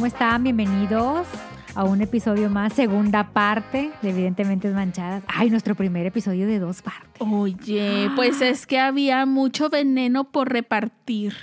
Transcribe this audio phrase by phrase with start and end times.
[0.00, 0.42] ¿cómo están?
[0.42, 1.26] Bienvenidos
[1.74, 5.22] a un episodio más, segunda parte de Evidentemente Manchadas.
[5.28, 7.20] Ay, nuestro primer episodio de dos partes.
[7.20, 11.34] Oye, pues es que había mucho veneno por repartir.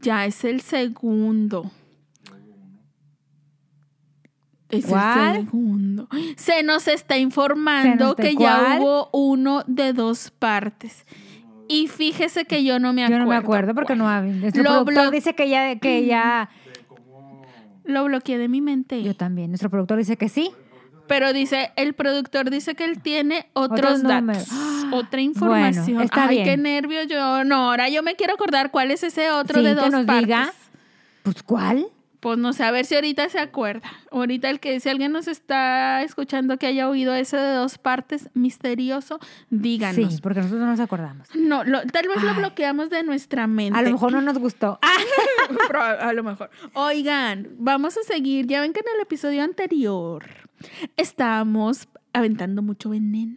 [0.00, 1.70] Ya es el segundo.
[4.70, 5.36] Es ¿Cuál?
[5.36, 6.08] el segundo.
[6.38, 11.04] Se nos está informando ¿Se nos que ya hubo uno de dos partes.
[11.68, 13.24] Y fíjese que yo no me Yo acuerdo.
[13.26, 14.32] no me acuerdo porque no había.
[14.32, 16.48] Nuestro Lo productor dice que ya, que ya.
[17.90, 19.02] Lo bloqueé de mi mente.
[19.02, 19.50] Yo también.
[19.50, 20.50] Nuestro productor dice que sí.
[21.06, 24.46] Pero dice, el productor dice que él tiene otros, Otros datos,
[24.92, 26.00] otra información.
[26.02, 26.44] está Ay, bien.
[26.44, 27.42] qué nervio yo.
[27.44, 30.06] No, ahora yo me quiero acordar cuál es ese otro Sí, de que dos nos
[30.06, 30.24] partes.
[30.26, 30.52] diga.
[31.24, 31.86] Pues, ¿cuál?
[32.20, 33.88] Pues no sé, a ver si ahorita se acuerda.
[34.12, 38.28] Ahorita el que si alguien nos está escuchando que haya oído ese de dos partes
[38.34, 39.18] misterioso,
[39.48, 40.12] díganos.
[40.14, 41.28] Sí, porque nosotros no nos acordamos.
[41.34, 43.78] No, lo- tal vez lo bloqueamos de nuestra mente.
[43.78, 44.78] A lo mejor no nos gustó.
[45.66, 46.50] Pero a, a lo mejor.
[46.74, 48.46] Oigan, vamos a seguir.
[48.46, 50.24] Ya ven que en el episodio anterior
[50.96, 53.36] estábamos aventando mucho veneno.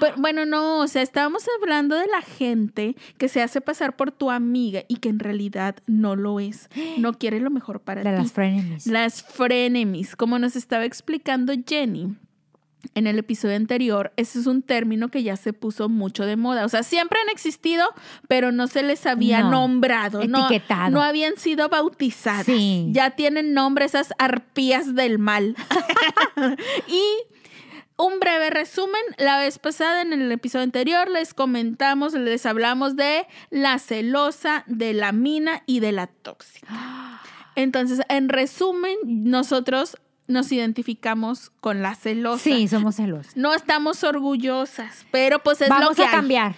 [0.00, 4.10] Pero, bueno, no, o sea, estábamos hablando de la gente que se hace pasar por
[4.12, 6.70] tu amiga y que en realidad no lo es.
[6.98, 8.16] No quiere lo mejor para De ti.
[8.16, 8.86] las frenemies.
[8.86, 12.14] Las frenemies, como nos estaba explicando Jenny
[12.94, 16.64] en el episodio anterior, ese es un término que ya se puso mucho de moda.
[16.64, 17.84] O sea, siempre han existido,
[18.26, 20.88] pero no se les había No, nombrado, no, etiquetado.
[20.90, 22.46] no habían sido bautizadas.
[22.46, 22.88] Sí.
[22.92, 25.54] Ya tienen nombre esas arpías del mal.
[26.88, 27.02] y
[28.00, 33.26] un breve resumen, la vez pasada en el episodio anterior les comentamos, les hablamos de
[33.50, 36.68] la celosa, de la mina y de la tóxica.
[37.56, 39.96] Entonces, en resumen, nosotros
[40.28, 42.44] nos identificamos con la celosa.
[42.44, 43.36] Sí, somos celosos.
[43.36, 46.12] No estamos orgullosas, pero pues es lo Vamos que a hay.
[46.12, 46.54] cambiar.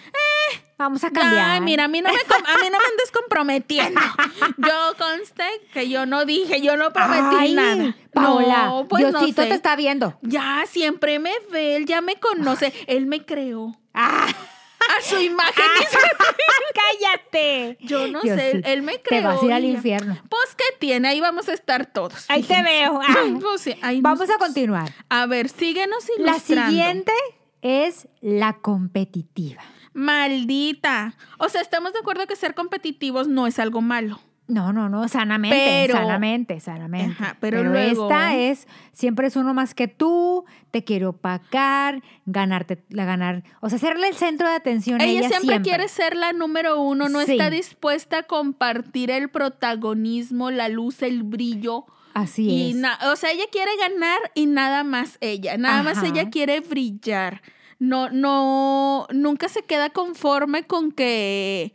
[0.83, 1.49] Vamos a cambiar.
[1.51, 4.01] Ay, mira, a mí no me, a mí no me andes comprometiendo.
[4.57, 7.95] Yo conste que yo no dije, yo no prometí Ay, nada.
[8.13, 9.47] Paola, no, pues no Diosito sé.
[9.49, 10.17] te está viendo.
[10.21, 13.75] Ya siempre me ve, él ya me conoce, él me creó.
[13.93, 15.97] Ah, A su imagen su-
[16.75, 17.77] cállate.
[17.81, 19.21] Yo no sé, él me creó.
[19.21, 20.17] Te vas a ir al infierno.
[20.29, 21.07] Pues, ¿qué tiene?
[21.07, 22.25] Ahí vamos a estar todos.
[22.29, 22.99] Ahí te veo.
[23.07, 23.15] Ah.
[23.41, 24.91] Pues, sí, ahí nos- Vamos a continuar.
[25.09, 26.69] A ver, síguenos La ilustrando.
[26.71, 27.13] siguiente
[27.61, 29.61] es la competitiva.
[29.93, 31.15] Maldita.
[31.37, 34.19] O sea, estamos de acuerdo que ser competitivos no es algo malo.
[34.45, 35.55] No, no, no, sanamente,
[35.87, 37.13] Pero- sanamente, sanamente.
[37.13, 42.83] Ajá, pero luego- esta es, siempre es uno más que tú, te quiero opacar, ganarte,
[42.89, 46.33] la ganar, o sea, serle el centro de atención Ella, ella, siempre, quiere ser la
[46.33, 47.31] número uno, no Sí.
[47.31, 51.85] está dispuesta a compartir el protagonismo, la luz, el brillo.
[52.13, 52.85] Así Y es.
[53.07, 55.57] o sea, ella quiere ganar y nada más ella.
[55.57, 57.41] Nada más ella quiere brillar.
[57.79, 61.73] No, no, nunca se queda conforme con que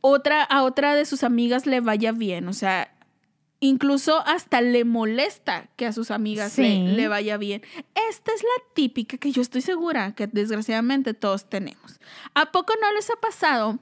[0.00, 2.48] otra, a otra de sus amigas le vaya bien.
[2.48, 2.94] O sea,
[3.60, 6.82] incluso hasta le molesta que a sus amigas le, Sí.
[6.86, 7.62] le vaya bien.
[8.08, 11.98] Esta es la típica que yo estoy segura que desgraciadamente todos tenemos.
[12.34, 13.78] ¿A poco no les ha pasado?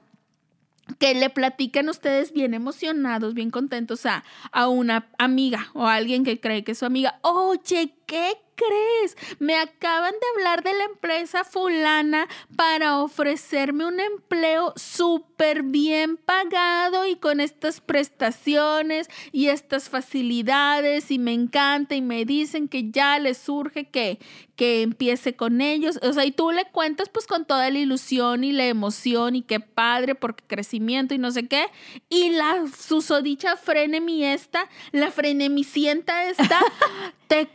[0.99, 4.23] que le platiquen ustedes bien emocionados, bien contentos a,
[4.53, 7.19] a una amiga o a alguien que cree que es su amiga.
[7.23, 9.15] Oye, ¿qué crees?
[9.39, 17.05] Me acaban de hablar de la empresa fulana para ofrecerme un empleo súper bien pagado
[17.05, 23.19] y con estas prestaciones y estas facilidades y me encanta y me dicen que ya
[23.19, 24.19] les surge que,
[24.55, 25.99] que empiece con ellos.
[26.01, 29.43] O sea, y tú le cuentas pues con toda la ilusión y la emoción y
[29.43, 31.67] qué padre porque crecimiento y no sé qué.
[32.09, 36.59] Y la susodicha frenemi esta, la frenemicienta esta,
[37.27, 37.47] te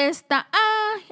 [0.00, 1.02] contesta, ay,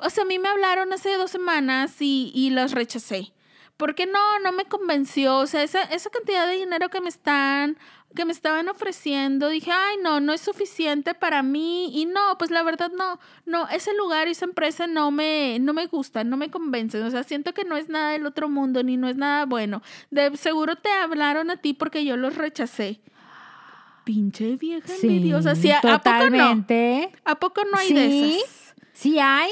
[0.00, 3.32] o sea, a mí me hablaron hace dos semanas y, y los rechacé.
[3.76, 5.36] Porque no, no me convenció.
[5.38, 7.78] O sea, esa, esa cantidad de dinero que me están,
[8.16, 11.90] que me estaban ofreciendo, dije, ay, no, no es suficiente para mí.
[11.92, 15.74] Y no, pues la verdad no, no, ese lugar y esa empresa no me, no
[15.74, 17.02] me gustan, no me convencen.
[17.04, 19.82] O sea, siento que no es nada del otro mundo, ni no es nada bueno.
[20.10, 23.00] De seguro te hablaron a ti porque yo los rechacé.
[24.08, 25.54] Pinche vieja envidiosa.
[25.54, 25.98] Sí, ¿a- ¿A poco no?
[25.98, 27.10] totalmente.
[27.26, 28.74] ¿A poco no hay de Sí, esas?
[28.94, 29.50] sí hay.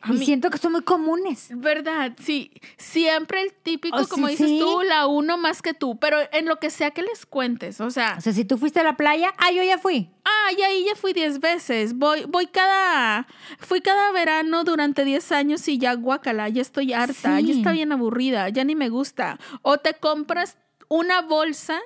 [0.00, 1.48] A y mí- siento que son muy comunes.
[1.54, 2.12] ¿Verdad?
[2.18, 4.58] Sí, siempre el típico, Oh, como sí, dices sí.
[4.58, 7.90] tú, la uno más que tú, pero en lo que sea que les cuentes, o
[7.90, 10.08] sea, O sea, si tú fuiste a la playa, ah, yo ya fui.
[10.24, 13.26] ah, y ahí ya fui 10 veces, voy, voy cada,
[13.58, 17.48] fui cada verano durante 10 años y ya guacala, ya estoy harta, Sí.
[17.48, 19.38] ya está bien aburrida, ya ni me gusta.
[19.60, 20.56] O te compras
[20.88, 21.78] una bolsa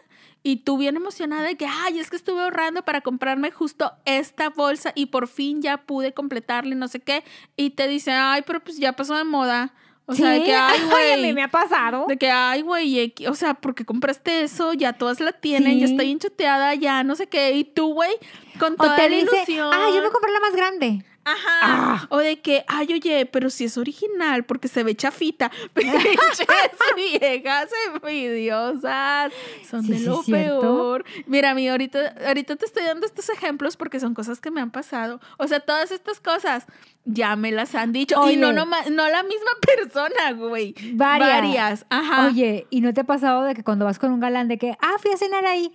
[0.46, 4.50] y tú bien emocionada de que, ay, es que estuve ahorrando para comprarme justo esta
[4.50, 7.24] bolsa y por fin ya pude completarla y no sé qué.
[7.56, 9.72] Y te dicen, ay, pero pues ya pasó de moda.
[10.06, 11.32] O sea, de que, ay, ay, a mí güey.
[11.32, 12.04] me ha pasado.
[12.06, 16.02] De que, ay, güey, o sea, porque compraste eso, ya todas la tienen, ya está
[16.02, 17.52] bien choteada, ya no sé qué.
[17.52, 18.12] Y tú, güey,
[18.60, 19.70] con O toda te la dice, ilusión.
[19.72, 21.06] ah, yo me compré la más grande.
[21.24, 21.58] Ajá.
[21.62, 22.06] Ah.
[22.10, 25.50] O de que, ay, oye, pero si es original, porque se ve chafita.
[25.74, 26.46] Pinches
[26.96, 27.70] viejas
[28.02, 29.32] envidiosas.
[29.68, 30.60] Son Sí, de sí, lo cierto.
[30.60, 31.04] peor.
[31.26, 34.60] Mira, a mí ahorita, ahorita te estoy dando estos ejemplos porque son cosas que me
[34.60, 35.20] han pasado.
[35.38, 36.66] O sea, todas estas cosas
[37.04, 38.14] ya me las han dicho.
[38.30, 38.56] Y no, Oye.
[38.56, 40.74] nomás- no la misma persona, güey.
[40.92, 41.28] Varias.
[41.42, 41.86] Varias.
[41.90, 42.26] Ajá.
[42.26, 44.76] Oye, ¿y no te ha pasado de que cuando vas con un galán de que,
[44.80, 45.72] ah, fui a cenar ahí?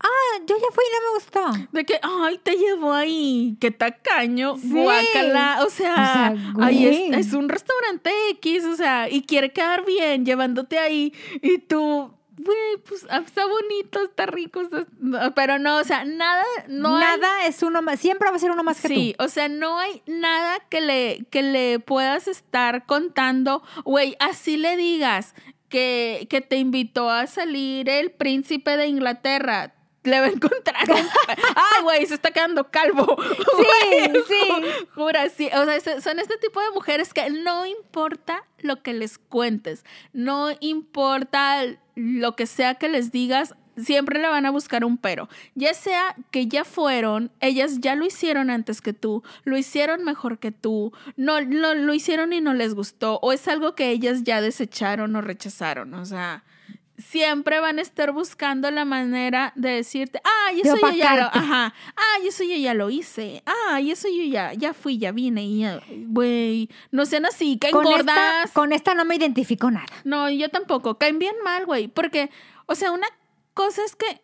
[0.00, 1.68] Ah, yo ya fui y no me gustó.
[1.72, 4.68] De que, ay, te llevó ahí, qué tacaño, Sí.
[4.70, 6.26] guácala, o sea, O sea,
[6.60, 7.10] ay, güey.
[7.14, 11.12] es, es un restaurante X, o sea, y quiere quedar bien llevándote ahí,
[11.42, 14.86] y tú, güey, pues ah, está bonito, está rico, está-
[15.34, 18.52] pero no, o sea, nada, no hay- Nada es uno más, siempre va a ser
[18.52, 19.24] uno más que Sí, tú.
[19.24, 24.76] o sea, no hay nada que le, que le puedas estar contando, güey, así le
[24.76, 25.34] digas
[25.68, 29.74] que, que te invitó a salir el príncipe de Inglaterra.
[30.04, 30.96] Le va a encontrar un...
[31.28, 32.06] ¡Ay, güey!
[32.06, 33.16] Se está quedando calvo.
[33.58, 34.84] Sí, sí.
[34.94, 35.50] Jura, sí.
[35.54, 40.48] O sea, son este tipo de mujeres que no importa lo que les cuentes, no
[40.60, 41.64] importa
[41.94, 45.28] lo que sea que les digas, siempre le van a buscar un pero.
[45.54, 50.38] Ya sea que ya fueron, ellas ya lo hicieron antes que tú, lo hicieron mejor
[50.38, 54.24] que tú, no, no lo hicieron y no les gustó, o es algo que ellas
[54.24, 55.94] ya desecharon o rechazaron.
[55.94, 56.44] O sea,
[56.98, 61.22] siempre van a estar buscando la manera de decirte, ay, De eso yo ya lo,
[61.32, 65.44] ajá, ay, eso yo ya lo hice, ay, eso yo ya, ya fui, ya vine
[65.44, 68.44] y ya, güey, no sean así, caen Con gordas.
[68.44, 69.86] esta, con esta no me identifico nada.
[70.04, 70.98] No, yo tampoco.
[70.98, 71.88] Caen bien mal, güey.
[71.88, 72.30] Porque,
[72.66, 73.06] o sea, una
[73.54, 74.20] cosa es que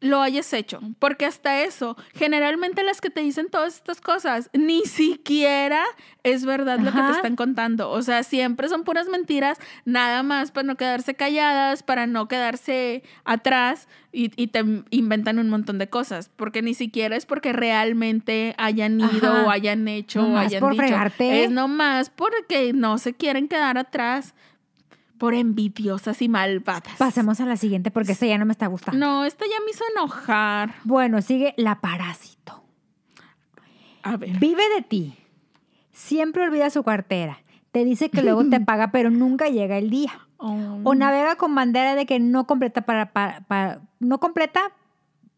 [0.00, 0.80] lo hayas hecho.
[0.98, 5.82] Porque hasta eso, generalmente las que te dicen todas estas cosas, ni siquiera
[6.22, 7.90] es verdad lo que te están contando.
[7.90, 13.02] O sea, siempre son puras mentiras, nada más para no quedarse calladas, para no quedarse
[13.24, 16.30] atrás y, y te inventan un montón de cosas.
[16.36, 19.44] Porque ni siquiera es porque realmente hayan ido Ajá.
[19.46, 20.82] o hayan hecho o Nomás hayan por dicho.
[20.82, 21.44] fregarte.
[21.44, 24.34] Es nomás porque no se quieren quedar atrás
[25.18, 26.94] por envidiosas y malvadas.
[26.98, 28.98] Pasemos a la siguiente porque esta ya no me está gustando.
[28.98, 30.74] No, esta ya me hizo enojar.
[30.84, 32.62] Bueno, sigue la parásito.
[34.02, 34.38] A ver.
[34.38, 35.14] Vive de ti.
[35.92, 37.38] Siempre olvida su cartera.
[37.72, 40.12] Te dice que luego te paga, pero nunca llega el día.
[40.38, 40.80] Oh.
[40.84, 44.60] O navega con bandera de que no completa para, para, para- no completa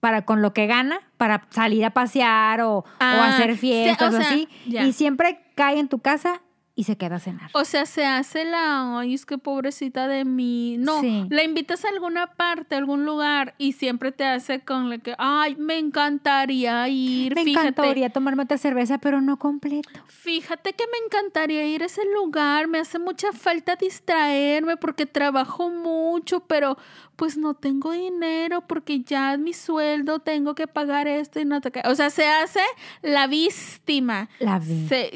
[0.00, 4.18] para con lo que gana para salir a pasear o, o Ah, hacer fiestas o
[4.18, 4.48] así.
[4.66, 4.84] ya.
[4.84, 6.40] Y siempre cae en tu casa
[6.78, 7.50] y se queda a cenar.
[7.54, 10.76] O sea, se hace la, ay, es que pobrecita de mí.
[10.78, 11.26] No, Sí.
[11.28, 15.12] la invitas a alguna parte, a algún lugar y siempre te hace con la que,
[15.18, 17.34] ay, me encantaría ir.
[17.34, 19.90] Me fíjate, encantaría tomarme otra cerveza, pero no completo.
[20.06, 25.70] Fíjate que me encantaría ir a ese lugar, me hace mucha falta distraerme porque trabajo
[25.70, 26.78] mucho, pero
[27.18, 31.72] pues no tengo dinero porque ya mi sueldo tengo que pagar esto y no te...
[31.86, 32.60] O sea, se hace
[33.02, 34.28] la víctima.
[34.38, 35.10] La dice,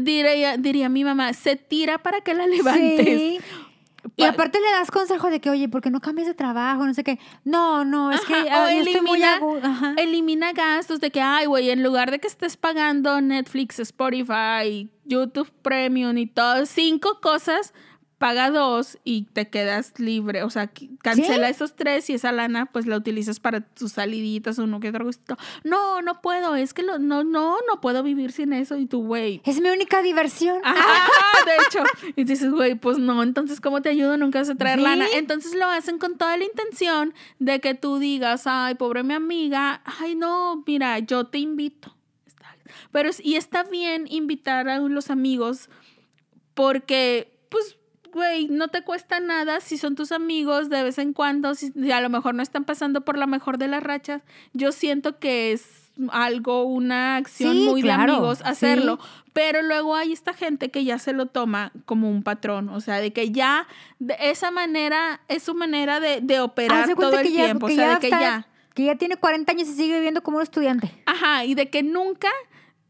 [0.00, 3.04] diría, diría mi mamá, se tira para que la levantes.
[3.06, 3.38] Sí.
[4.16, 6.86] Y Pa- aparte le das consejo de que, oye, ¿por qué no cambias de trabajo?
[6.86, 7.18] No sé qué.
[7.44, 9.94] No, no, es que Ajá, o yo estoy muy elimina- Ajá.
[9.98, 15.52] Elimina gastos de que, ay, güey, en lugar de que estés pagando Netflix, Spotify, YouTube
[15.62, 17.74] Premium y todo, cinco cosas,
[18.22, 20.44] paga dos y te quedas libre.
[20.44, 20.70] O sea,
[21.02, 25.04] cancela esos tres y esa lana, pues la utilizas para tus saliditas, uno que otro
[25.04, 25.36] gustito.
[25.64, 28.76] No, no puedo, es que lo- no, no, no puedo vivir sin eso.
[28.76, 29.42] Y tú, güey.
[29.44, 30.60] Es mi única diversión.
[30.62, 31.00] Ajá,
[31.46, 32.12] de hecho.
[32.14, 34.16] Y dices, güey, pues no, entonces, ¿cómo te ayudo?
[34.16, 34.84] Nunca vas a traer Sí.
[34.84, 35.06] lana.
[35.14, 39.82] Entonces lo hacen con toda la intención de que tú digas, ay, pobre mi amiga,
[40.00, 41.96] ay, no, mira, yo te invito.
[42.92, 45.68] Pero, y está bien invitar a los amigos
[46.54, 47.76] porque, pues,
[48.12, 52.00] güey, no te cuesta nada si son tus amigos de vez en cuando, si a
[52.00, 54.22] lo mejor no están pasando por la mejor de las rachas.
[54.52, 58.44] Yo siento que es algo, una acción Sí, muy claro, de amigos sí.
[58.46, 58.98] hacerlo.
[59.32, 62.96] Pero luego hay esta gente que ya se lo toma como un patrón, o sea,
[63.00, 63.66] de que ya
[63.98, 67.72] de esa manera es su manera de, de operar todo el que ya, tiempo, que
[67.72, 68.46] o sea, ya de que está- ya.
[68.74, 70.90] que ya tiene 40 años y sigue viviendo como un estudiante.
[71.06, 72.28] Ajá, y de que nunca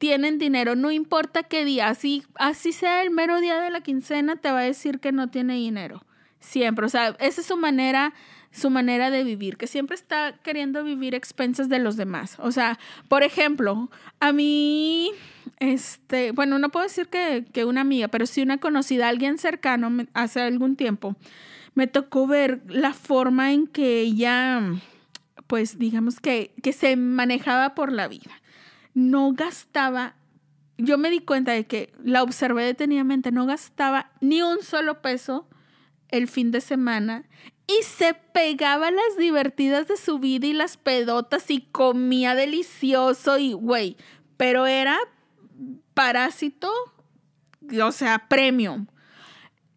[0.03, 4.35] tienen dinero, no importa qué día, así, así sea el mero día de la quincena,
[4.35, 6.05] te va a decir que no tiene dinero.
[6.41, 8.13] Siempre, o sea, esa es su manera,
[8.51, 12.35] su manera de vivir, que siempre está queriendo vivir expensas de los demás.
[12.41, 15.13] O sea, por ejemplo, a mí,
[15.61, 19.89] este, bueno, no puedo decir que, que una amiga, pero sí una conocida, alguien cercano
[20.15, 21.15] hace algún tiempo,
[21.77, 24.63] me tocó ver la forma en que ella,
[25.47, 28.42] pues digamos que, que se manejaba por la vida.
[28.95, 30.17] No gastaba
[30.79, 35.47] yo me di cuenta de que la observé detenidamente, no gastaba ni un solo peso
[36.09, 37.25] el fin de semana
[37.67, 43.53] y se pegaba las divertidas de su vida y las pedotas y comía delicioso y
[43.53, 43.97] güey,
[44.37, 44.99] pero era
[45.95, 46.73] parásito,
[47.83, 48.87] o sea, premium.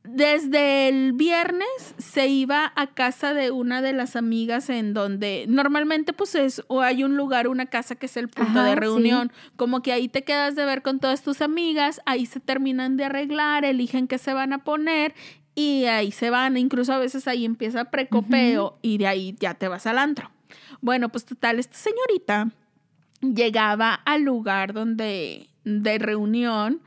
[0.07, 6.13] Desde el viernes se iba a casa de una de las amigas en donde normalmente
[6.13, 8.79] pues es o hay un lugar, una casa que es el punto Ajá, de sí.
[8.79, 12.97] reunión, como que ahí te quedas de ver con todas tus amigas, ahí se terminan
[12.97, 15.13] de arreglar, eligen qué se van a poner
[15.55, 19.67] y ahí se van, incluso a veces ahí empieza precopeo y de ahí ya te
[19.67, 20.29] vas al antro.
[20.81, 22.51] Bueno, pues total, esta señorita
[23.21, 26.81] llegaba al lugar donde de reunión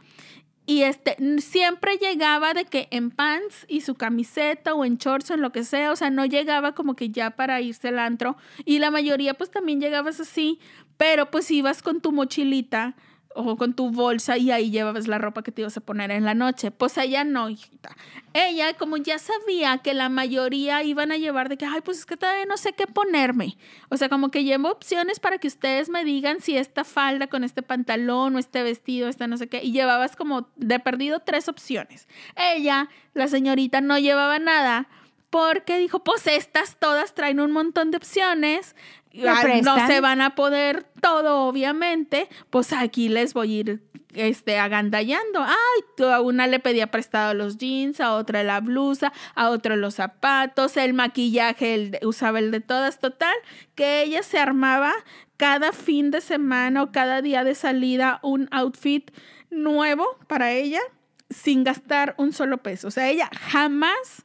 [0.69, 5.35] y este siempre llegaba de que en pants y su camiseta o en shorts o
[5.35, 8.37] en lo que sea, o sea, no llegaba como que ya para irse al antro
[8.67, 10.61] y la mayoría pues también llegabas así,
[10.99, 12.97] pero pues ibas con tu mochilita
[13.35, 16.25] o con tu bolsa y ahí llevabas la ropa que te ibas a poner en
[16.25, 16.71] la noche.
[16.71, 17.97] Pues ella no, hijita.
[18.35, 22.07] Ella, como ya sabía que la mayoría iban a llevar de que, ay, pues es
[22.07, 23.57] que todavía no sé qué ponerme.
[23.91, 27.45] O sea, como que llevo opciones para que ustedes me digan si esta falda con
[27.45, 29.63] este pantalón o este vestido, esta no sé qué.
[29.63, 32.09] Y llevabas como de perdido tres opciones.
[32.37, 34.89] Ella, la señorita, no llevaba nada
[35.31, 38.75] porque dijo, pues estas todas traen un montón de opciones.
[39.13, 42.29] Me Ah, No se van a poder todo, obviamente.
[42.51, 43.83] Pues aquí les voy a ir
[44.15, 45.43] este, agandallando.
[45.43, 49.95] Ay, a una le pedía prestado los jeans, a otra la blusa, a otro los
[49.97, 52.99] zapatos, el maquillaje, el de- usaba el de todas.
[53.01, 53.35] Total,
[53.75, 54.93] que ella se armaba
[55.37, 59.11] cada fin de semana o cada día de salida un outfit
[59.51, 60.81] nuevo para ella
[61.31, 62.89] sin gastar un solo peso.
[62.89, 64.25] O sea, ella jamás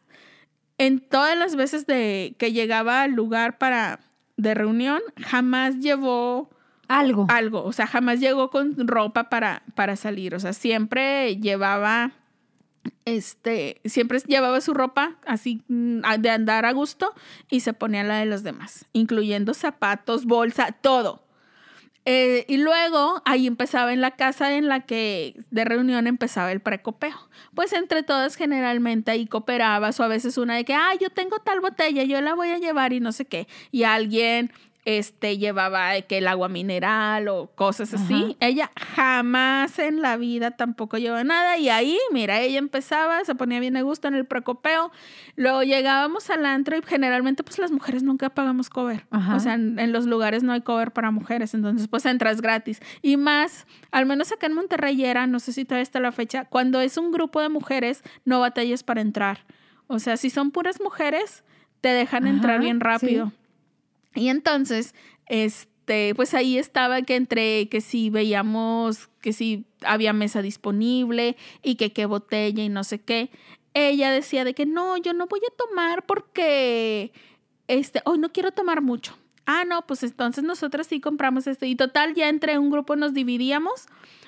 [0.86, 4.02] en todas las veces de que llegaba al lugar para
[4.36, 6.50] de reunión, jamás llevó
[6.90, 7.26] Algo.
[7.30, 12.12] algo, o sea, jamás llegó con ropa para, para salir, o sea, siempre llevaba,
[13.06, 17.14] este, siempre llevaba su ropa así mm, de andar a gusto
[17.50, 21.23] y se ponía la de los demás, incluyendo zapatos, bolsa, todo.
[22.06, 26.60] Eh, y luego ahí empezaba en la casa en la que de reunión empezaba el
[26.60, 27.30] precopeo.
[27.56, 31.40] Pues entre todas generalmente ahí cooperabas o a veces una de que, ah, yo tengo
[31.40, 33.48] tal botella, yo la voy a llevar y no sé qué.
[33.72, 34.52] Y alguien
[34.86, 38.14] este, llevaba que el agua mineral o cosas así.
[38.14, 38.36] Ajá.
[38.40, 41.58] Ella jamás en la vida tampoco lleva nada.
[41.58, 44.92] Y ahí, mira, ella empezaba, se ponía bien a gusto en el precopeo.
[45.36, 49.06] Luego llegábamos al antro y generalmente pues las mujeres nunca pagamos cover.
[49.12, 49.36] Ajá.
[49.36, 52.82] O sea, en, en los lugares no hay cover para mujeres, entonces pues entras gratis.
[53.02, 56.46] Y más, al menos acá en Monterrey era, no sé si todavía está la fecha,
[56.46, 59.46] cuando es un grupo de mujeres, no batallas para entrar.
[59.88, 61.44] O sea, si son puras mujeres,
[61.82, 63.32] te dejan entrar bien rápido.
[64.16, 64.94] Y entonces,
[65.28, 71.76] este, pues ahí estaba que entre que si veíamos que si había mesa disponible y
[71.76, 73.32] que qué botella y no sé qué.
[73.74, 77.12] Ella decía de que no, yo no voy a tomar porque
[77.68, 79.18] este, hoy no quiero tomar mucho.
[79.46, 81.68] Ah, no, pues entonces nosotras sí compramos este.
[81.68, 83.88] Y total, ya entre un grupo nos dividíamos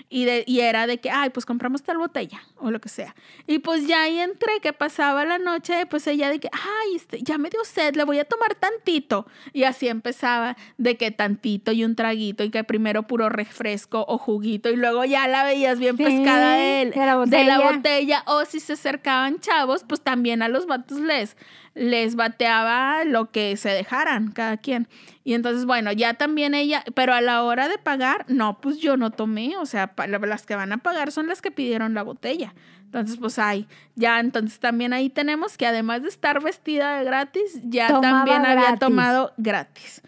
[0.10, 3.16] y, de, y era de que, ay, pues compramos tal botella o lo que sea.
[3.48, 7.22] Y pues ya ahí entre que pasaba la noche, pues ella de que, ay, este,
[7.22, 9.26] ya me dio sed, le voy a tomar tantito.
[9.54, 14.18] Y así empezaba de que tantito y un traguito y que primero puro refresco o
[14.18, 17.58] juguito y luego ya la veías bien Sí, pescada de, él, de la de la
[17.58, 17.72] botella.
[17.72, 18.24] botella.
[18.28, 21.36] O si se acercaban chavos, pues también a los vatos les,
[21.74, 24.88] les bateaba lo que se dejaran cada quien.
[25.28, 28.96] Y entonces, bueno, ya también ella, pero a la hora de pagar, no, pues yo
[28.96, 29.92] no tomé, o sea,
[30.22, 32.54] las que van a pagar son las que pidieron la botella.
[32.84, 37.60] Entonces, pues ahí, ya, entonces también ahí tenemos que además de estar vestida de gratis,
[37.64, 38.80] ya Tomaba también había gratis.
[38.80, 40.04] tomado gratis.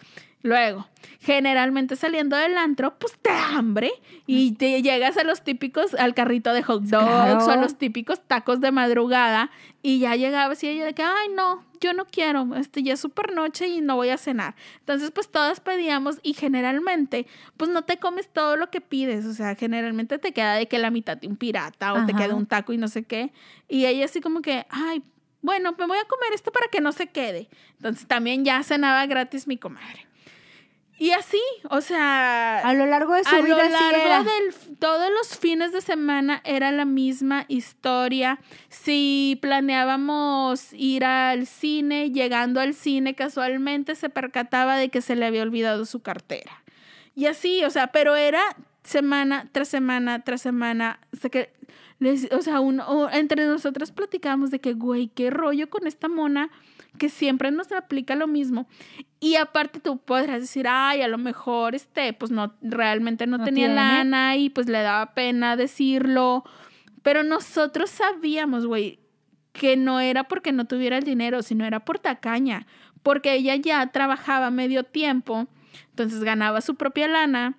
[0.47, 0.87] Luego,
[1.19, 3.91] generalmente saliendo del antro, pues te da hambre
[4.25, 7.45] y te llegas a los típicos, al carrito de hot dogs Claro.
[7.45, 9.51] o a los típicos tacos de madrugada
[9.81, 12.99] y ya llegabas y ella de que, ay, no, yo no quiero, este ya es
[13.01, 14.55] súper noche y no voy a cenar.
[14.79, 17.27] Entonces, pues todas pedíamos y generalmente,
[17.57, 20.77] pues no te comes todo lo que pides, o sea, generalmente te queda de que
[20.79, 23.33] la mitad de un pirata o te queda un taco y no sé qué.
[23.67, 25.03] Y ella así como que, ay,
[25.41, 27.49] bueno, me voy a comer esto para que no se quede.
[27.73, 30.07] Entonces también ya cenaba gratis mi comadre.
[30.99, 31.39] Y así,
[31.69, 34.23] o sea, A lo largo de su a vida lo sí largo era.
[34.23, 38.39] del todos los fines de semana era la misma historia.
[38.69, 45.25] Si planeábamos ir al cine, llegando al cine casualmente se percataba de que se le
[45.27, 46.63] había olvidado su cartera.
[47.15, 48.41] Y así, o sea, pero era
[48.83, 50.99] semana tras semana tras semana.
[51.13, 51.51] O sea, que
[51.99, 56.49] les- o sea, uno- entre nosotras platicábamos de que, güey, qué rollo con esta mona
[56.97, 58.67] que siempre nos aplica lo mismo.
[59.19, 63.45] Y aparte tú podrás decir, ay, a lo mejor este, pues no, realmente no, No
[63.45, 63.75] tenía tiene.
[63.75, 66.43] lana y pues le daba pena decirlo.
[67.03, 68.99] Pero nosotros sabíamos, güey,
[69.53, 72.67] que no era porque no tuviera el dinero, sino era por tacaña.
[73.01, 75.47] Porque ella ya trabajaba medio tiempo,
[75.89, 77.57] entonces ganaba su propia lana.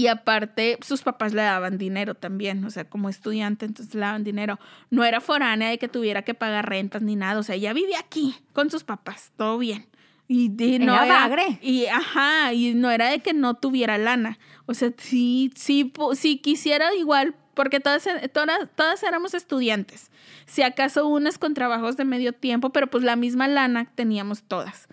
[0.00, 4.22] Y aparte, sus papás le daban dinero también, o sea, como estudiante, entonces le daban
[4.22, 4.60] dinero.
[4.90, 7.98] No era foránea de que tuviera que pagar rentas ni nada, o sea, ella vivía
[7.98, 9.86] aquí con sus papás, todo bien.
[10.28, 11.58] Y, y no Era bagre.
[11.62, 14.38] y ajá, y no era de que no tuviera lana.
[14.66, 20.12] O sea, sí, sí, si quisiera igual, porque todas, todas, todas éramos estudiantes.
[20.46, 24.86] Si acaso unas con trabajos de medio tiempo, pero pues la misma lana teníamos todas.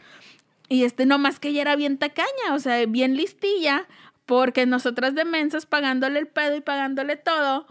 [0.67, 3.85] Y este, no más que ella era bien tacaña, o sea, bien listilla,
[4.25, 7.67] porque nosotras de mensas pagándole el pedo y pagándole todo.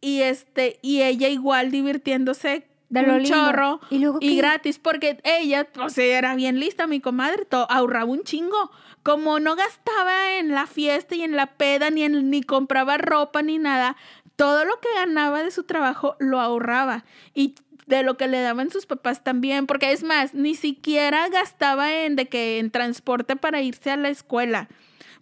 [0.00, 3.28] Y este, y ella igual divirtiéndose De un lindo.
[3.28, 8.70] chorro ¿Y luego gratis, porque ella, sea, era bien lista, mi comadre, ahorraba un chingo.
[9.02, 13.42] Como no gastaba en la fiesta y en la peda, ni, en, ni compraba ropa
[13.42, 13.96] ni nada,
[14.36, 17.04] todo lo que ganaba de su trabajo lo ahorraba.
[17.34, 17.54] Y
[17.86, 22.16] de lo que le daban sus papás también, porque es más, ni siquiera gastaba en
[22.16, 24.68] de que en transporte para irse a la escuela,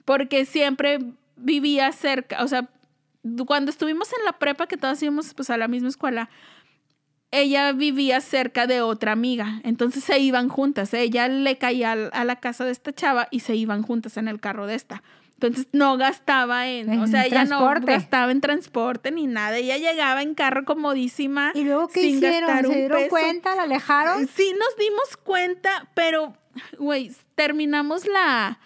[0.04, 0.99] porque siempre
[1.37, 2.68] vivía cerca, o sea,
[3.47, 6.28] cuando estuvimos en la prepa que todas íbamos pues a la misma escuela,
[7.30, 10.92] ella vivía cerca de otra amiga, entonces se iban juntas.
[10.92, 14.38] Ella le caía a la casa de esta chava y se iban juntas en el
[14.38, 15.02] carro de esta.
[15.35, 17.80] Entonces no gastaba en, o En sea, ella transporte.
[17.80, 19.56] no gastaba en transporte ni nada.
[19.56, 21.50] Ella llegaba en carro comodísima.
[21.54, 22.40] ¿Y luego qué sin hicieron?
[22.49, 23.11] gastar ¿Se dieron peso.
[23.11, 23.56] cuenta?
[23.56, 24.28] ¿La alejaron?
[24.28, 26.37] Sí, nos dimos cuenta, pero,
[26.78, 28.61] güey, terminamos la,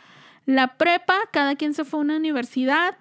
[0.47, 2.97] la prepa, cada quien se fue a una universidad.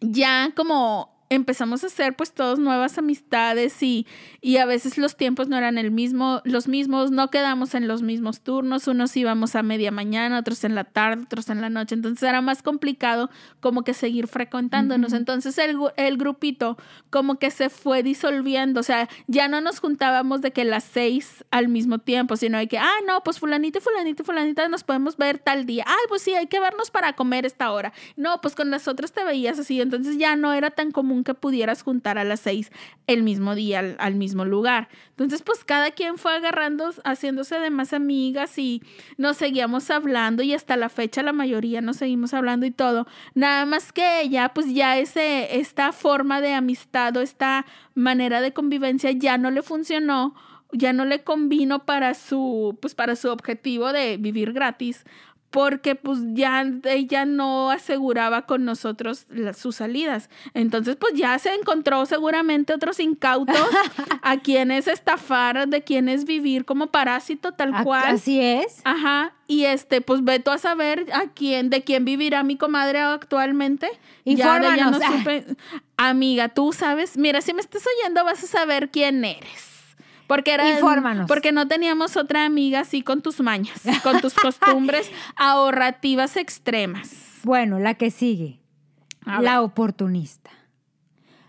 [0.00, 4.06] Ya como empezamos a hacer pues todos nuevas amistades y,
[4.46, 8.02] y a veces los tiempos no eran el mismo, los mismos, no quedamos en los
[8.02, 11.96] mismos turnos, unos íbamos a media mañana, otros en la tarde, otros en la noche,
[11.96, 16.78] entonces era más complicado como que seguir frecuentándonos, entonces el, el grupito
[17.10, 21.44] como que se fue disolviendo, o sea, ya no nos juntábamos de que las seis
[21.50, 25.40] al mismo tiempo, sino de que, ah, no, pues fulanito fulanito fulanita nos podemos ver
[25.40, 28.70] tal día, ay, pues sí, hay que vernos para comer esta hora, no, pues con
[28.70, 32.22] las otras te veías así, entonces ya no era tan común que pudieras juntar a
[32.22, 32.70] las seis
[33.08, 34.88] el mismo día al, al mismo lugar.
[35.10, 38.82] Entonces, pues cada quien fue agarrando, haciéndose de más amigas y
[39.16, 43.06] nos seguíamos hablando y hasta la fecha la mayoría nos seguimos hablando y todo.
[43.34, 48.52] Nada más que ella, pues ya ese, esta forma de amistad o esta manera de
[48.52, 50.34] convivencia ya no le funcionó
[50.72, 55.04] ya no le convino para su, pues para su objetivo de vivir gratis,
[55.56, 60.28] porque pues ya ella no aseguraba con nosotros las- sus salidas.
[60.52, 63.56] Entonces pues ya se encontró seguramente otros incautos
[64.22, 68.16] a quienes estafar, de quienes vivir como parásito tal cual.
[68.16, 68.82] Así es.
[68.84, 72.98] Ajá, y este, pues ve tú a saber a quién, de quién vivirá mi comadre
[73.00, 73.88] actualmente.
[74.26, 75.46] Ya de ella no supe.
[75.96, 79.75] Amiga, tú sabes, mira, si me estás oyendo vas a saber quién eres.
[80.26, 81.26] Porque era Infórmanos.
[81.28, 87.40] porque no teníamos otra amiga así con tus mañas, con tus costumbres ahorrativas extremas.
[87.44, 88.60] Bueno, la que sigue.
[89.40, 90.50] La oportunista.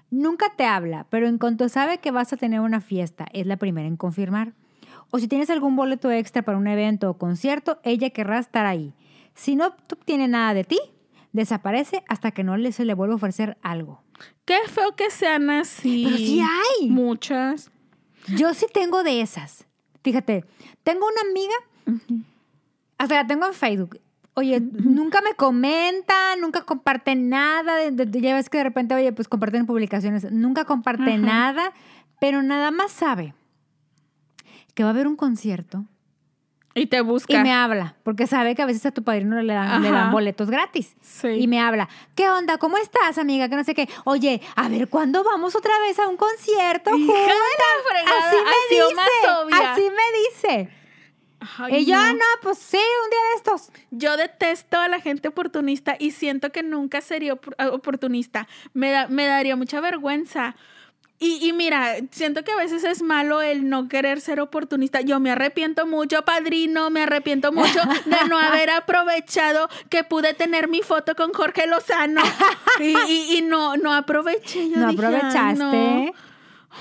[0.10, 3.58] Nunca te habla, pero en cuanto sabe que vas a tener una fiesta, es la
[3.58, 4.54] primera en confirmar.
[5.12, 8.94] O si tienes algún boleto extra para un evento o concierto, ella querrá estar ahí.
[9.36, 10.80] Si no obtiene nada de ti,
[11.34, 14.02] desaparece hasta que no se le vuelva a ofrecer algo.
[14.46, 16.04] Qué feo que sean así.
[16.06, 16.90] Pero sí hay.
[16.90, 17.72] Muchas.
[18.36, 19.66] Yo sí tengo de esas.
[20.04, 20.46] Fíjate,
[20.84, 21.56] tengo una amiga,
[22.98, 24.00] hasta la tengo en Facebook.
[24.34, 27.76] Oye, nunca me comenta, nunca comparte nada.
[27.78, 30.32] de- de- de- ya ves que de repente, oye, pues comparten publicaciones.
[30.32, 31.74] Nunca comparte nada,
[32.20, 33.34] pero nada más sabe
[34.76, 35.86] que va a haber un concierto
[36.78, 37.42] Y te y busca.
[37.44, 40.50] me habla, porque sabe que a veces a tu padrino le dan, le dan boletos
[40.50, 40.96] gratis.
[41.02, 41.28] Sí.
[41.30, 42.58] Y me habla, ¿qué onda?
[42.58, 43.50] ¿Cómo estás, amiga?
[43.50, 43.90] Que no sé qué.
[44.06, 46.96] Oye, a ver, ¿cuándo vamos otra vez a un concierto?
[46.96, 47.34] Hija juntas?
[47.90, 49.32] fregada, Así me dice.
[49.44, 49.72] obvia.
[49.74, 50.70] Así me dice.
[51.60, 52.02] Ay, y yo, no.
[52.02, 53.72] "Ah, no, pues sí, un día de estos.
[53.92, 58.48] Yo detesto a la gente oportunista y siento que nunca sería ah, oportunista.
[58.74, 60.56] Me, da- me daría mucha vergüenza.
[61.20, 65.02] Y, y mira, siento que a veces es malo el no querer ser oportunista.
[65.02, 70.68] Yo me arrepiento mucho, padrino, me arrepiento mucho de no haber aprovechado que pude tener
[70.68, 72.22] mi foto con Jorge Lozano.
[72.80, 74.70] Y, y- y no, no aproveché.
[74.70, 76.14] Yo no dije, "Ay, aprovechaste.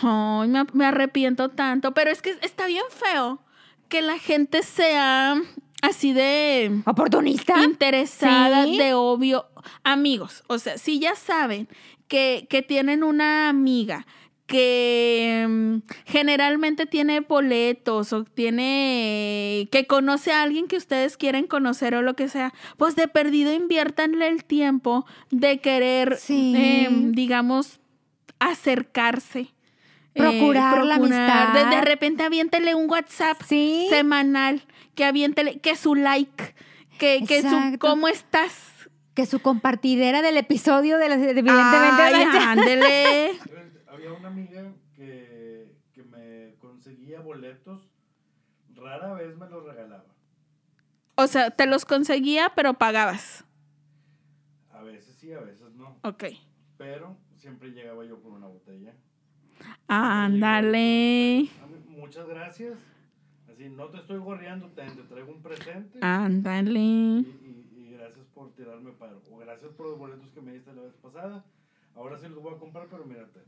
[0.03, 0.43] no.
[0.43, 1.95] Ay, me, me arrepiento tanto.
[1.95, 3.41] Pero es que está bien feo
[3.89, 5.41] que la gente sea
[5.81, 7.63] así de ¿Oportunista?
[7.65, 8.77] interesada Sí.
[8.77, 9.47] de obvio.
[9.85, 11.67] Amigos, o sea, si ya saben
[12.09, 14.07] que, que tienen una amiga
[14.47, 21.95] que mm, generalmente tiene boletos o tiene que conoce a alguien que ustedes quieren conocer
[21.95, 26.53] o lo que sea, pues de perdido inviértanle el tiempo de querer, Sí.
[26.57, 27.81] em, digamos,
[28.39, 29.41] acercarse.
[29.41, 29.53] eh,
[30.15, 31.53] Procurar la amistad.
[31.53, 33.87] De, de repente aviéntele un WhatsApp Sí.
[33.91, 34.63] semanal,
[34.95, 36.55] que aviéntele, que su like,
[36.99, 38.73] que, que su cómo estás.
[39.15, 43.31] Que su compartidera del episodio de las evidentemente Ay, ándele.
[43.89, 47.81] Había una amiga que, que me conseguía boletos,
[48.87, 50.05] rara vez me los regalaba.
[51.17, 53.45] O sea, te los conseguía, pero pagabas.
[54.73, 55.99] A veces sí, a veces no.
[56.03, 56.25] Ok.
[56.79, 58.93] Pero siempre llegaba yo con una botella.
[59.89, 61.49] Ándale.
[61.89, 62.79] Muchas gracias.
[63.51, 65.99] Así, no te estoy gorreando, te, te traigo un presente.
[66.03, 66.79] Ándale.
[66.79, 69.23] Y, y- y gracias por tirarme paro.
[69.31, 71.45] O gracias por los boletos que me diste la vez pasada.
[71.95, 73.41] Ahora sí los voy a comprar, pero mírate.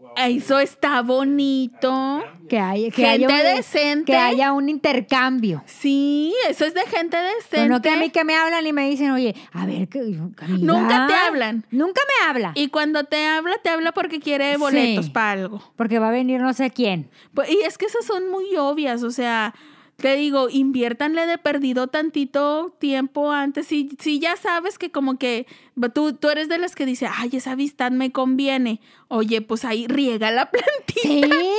[0.00, 0.12] Wow.
[0.16, 2.22] Eso está bonito.
[2.48, 4.12] Que, hay, que, Gente haya un, decente.
[4.12, 5.62] que haya un intercambio.
[5.66, 7.46] Sí, eso es de gente decente.
[7.50, 10.00] Pero no que a mí que me hablan y me dicen, oye, a ver, que,
[10.00, 11.64] amiga, Nunca te hablan.
[11.70, 12.52] Nunca me habla.
[12.54, 15.10] Y cuando te habla, te habla porque quiere boletos Sí.
[15.12, 15.62] para algo.
[15.76, 17.10] Porque va a venir no sé quién.
[17.34, 19.54] Pues, Y es que esas son muy obvias, o sea,
[20.00, 23.66] te digo, inviértanle de perdido tantito tiempo antes.
[23.66, 25.46] Si, si ya sabes que como que
[25.94, 28.80] tú, tú eres de las que dice, ay, esa amistad me conviene.
[29.08, 31.00] Oye, pues ahí riega la plantita.
[31.02, 31.50] Sí, de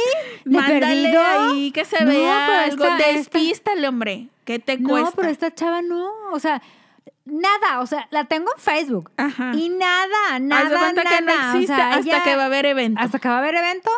[0.45, 1.21] Mándale perdido.
[1.23, 2.84] ahí que se No, vea algo.
[2.86, 4.27] esta- esta- Despístale, hombre.
[4.45, 5.10] ¿Qué te cuesta?
[5.10, 6.10] No, pero esta chava no.
[6.32, 6.62] O sea,
[7.25, 7.80] nada.
[7.82, 9.12] O sea, la tengo en Facebook.
[9.17, 9.51] Ajá.
[9.56, 10.93] Y nada, nada, nada.
[10.93, 12.99] que no O existe sea, hasta ella- que va a haber evento.
[13.01, 13.89] Hasta que va a haber evento,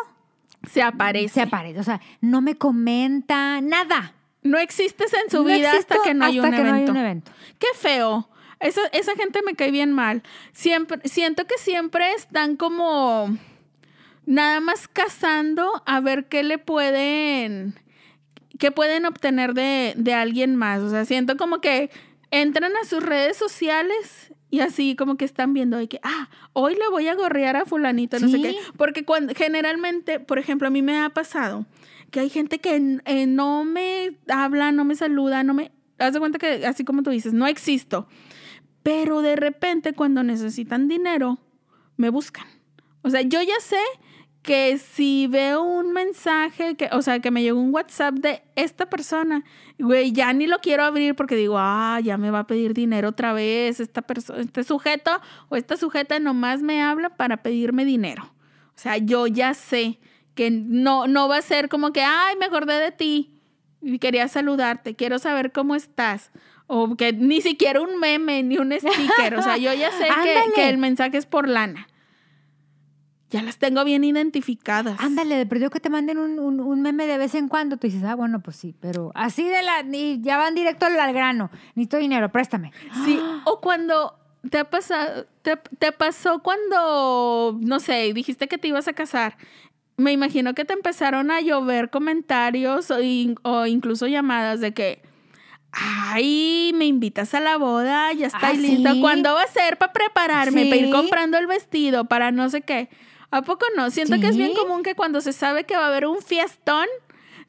[0.70, 1.34] se aparece.
[1.34, 1.80] se aparece.
[1.80, 4.12] O sea, no me comenta nada.
[4.44, 6.74] No existes en su No vida hasta que no hay un hasta que no hay
[6.82, 6.92] evento.
[6.92, 7.32] un evento.
[7.58, 8.28] Qué feo.
[8.60, 10.22] Esa, esa gente me cae bien mal.
[10.52, 13.36] Siempre, siento que siempre están como
[14.26, 17.74] nada más cazando a ver qué le pueden,
[18.58, 20.80] qué pueden obtener de, de alguien más.
[20.80, 21.90] O sea, siento como que
[22.30, 26.74] entran a sus redes sociales y así como que están viendo de que, ah, hoy
[26.74, 28.56] le voy a gorrear a fulanito, no sé qué.
[28.76, 31.66] Porque cuando, generalmente, por ejemplo, a mí me ha pasado
[32.14, 35.72] que hay gente que eh, no me habla, no me saluda, no me...
[35.98, 38.06] Haz de cuenta que, así como tú dices, no existo.
[38.84, 41.40] Pero de repente cuando necesitan dinero,
[41.96, 42.46] me buscan.
[43.02, 43.80] O sea, yo ya sé
[44.42, 48.88] que si veo un mensaje, que, o sea, que me llegó un WhatsApp de esta
[48.88, 49.42] persona,
[49.80, 53.08] güey, ya ni lo quiero abrir porque digo, ah, ya me va a pedir dinero
[53.08, 55.10] otra vez, esta persona, este sujeto
[55.48, 58.22] o esta sujeta nomás me habla para pedirme dinero.
[58.68, 59.98] O sea, yo ya sé
[60.34, 63.38] que no, no va a ser como que, ay, me acordé de ti
[63.82, 66.30] y quería saludarte, quiero saber cómo estás.
[66.66, 69.34] O que ni siquiera un meme ni un sticker.
[69.36, 71.86] O sea, yo ya sé que, que el mensaje es por lana.
[73.30, 74.98] Ya las tengo bien identificadas.
[75.00, 77.76] Ándale, de perdido que te manden un, un- un meme de vez en cuando.
[77.78, 79.80] Tú dices, ah, bueno, pues sí, pero así de la.
[79.92, 81.50] y ya van directo al, al grano.
[81.74, 82.72] Necesito dinero, préstame.
[83.04, 84.16] Sí, o cuando
[84.50, 89.36] te ha pasado, te, te pasó cuando, no sé, dijiste que te ibas a casar.
[89.96, 95.02] Me imagino que te empezaron a llover comentarios o, in- o incluso llamadas de que,
[95.72, 98.92] ay, me invitas a la boda, ya está ¿Ah, listo.
[98.92, 99.00] sí?
[99.00, 102.88] ¿Cuándo va a ser para prepararme, para ir comprando el vestido, para no sé qué?
[103.30, 103.90] ¿A poco no?
[103.90, 106.86] Siento que es bien común que cuando se sabe que va a haber un fiestón,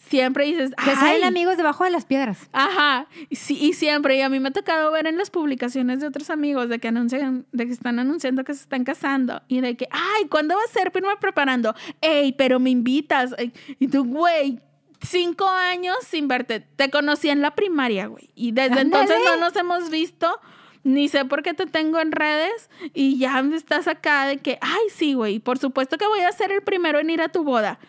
[0.07, 2.49] siempre dices, Que ay, salen amigos debajo de las piedras.
[2.53, 5.99] Ajá, y sí, y siempre, y a mí me ha tocado ver en las publicaciones
[5.99, 9.61] de otros amigos de que anuncian, de que están anunciando que se están casando y
[9.61, 10.91] de que, ay, ¿cuándo va a ser?
[10.91, 11.75] Pero irme preparando.
[12.01, 13.33] Ey, pero me invitas.
[13.37, 14.59] Ey, Y tú, güey,
[15.01, 16.59] cinco años sin verte.
[16.59, 18.29] Te conocí en la primaria, güey.
[18.35, 20.39] Y desde entonces no nos hemos visto.
[20.83, 24.83] Ni sé por qué te tengo en redes y ya estás acá de que, ay,
[24.93, 27.79] sí, güey, por supuesto que voy a ser el primero en ir a tu boda.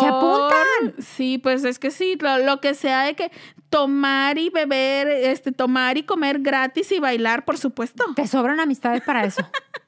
[0.00, 0.94] ¡Se apuntan!
[1.02, 3.30] Sí, pues es que sí, lo, lo que sea de que
[3.70, 8.04] tomar y beber, este, tomar y comer gratis y bailar, por supuesto.
[8.14, 9.42] Te sobran amistades para eso.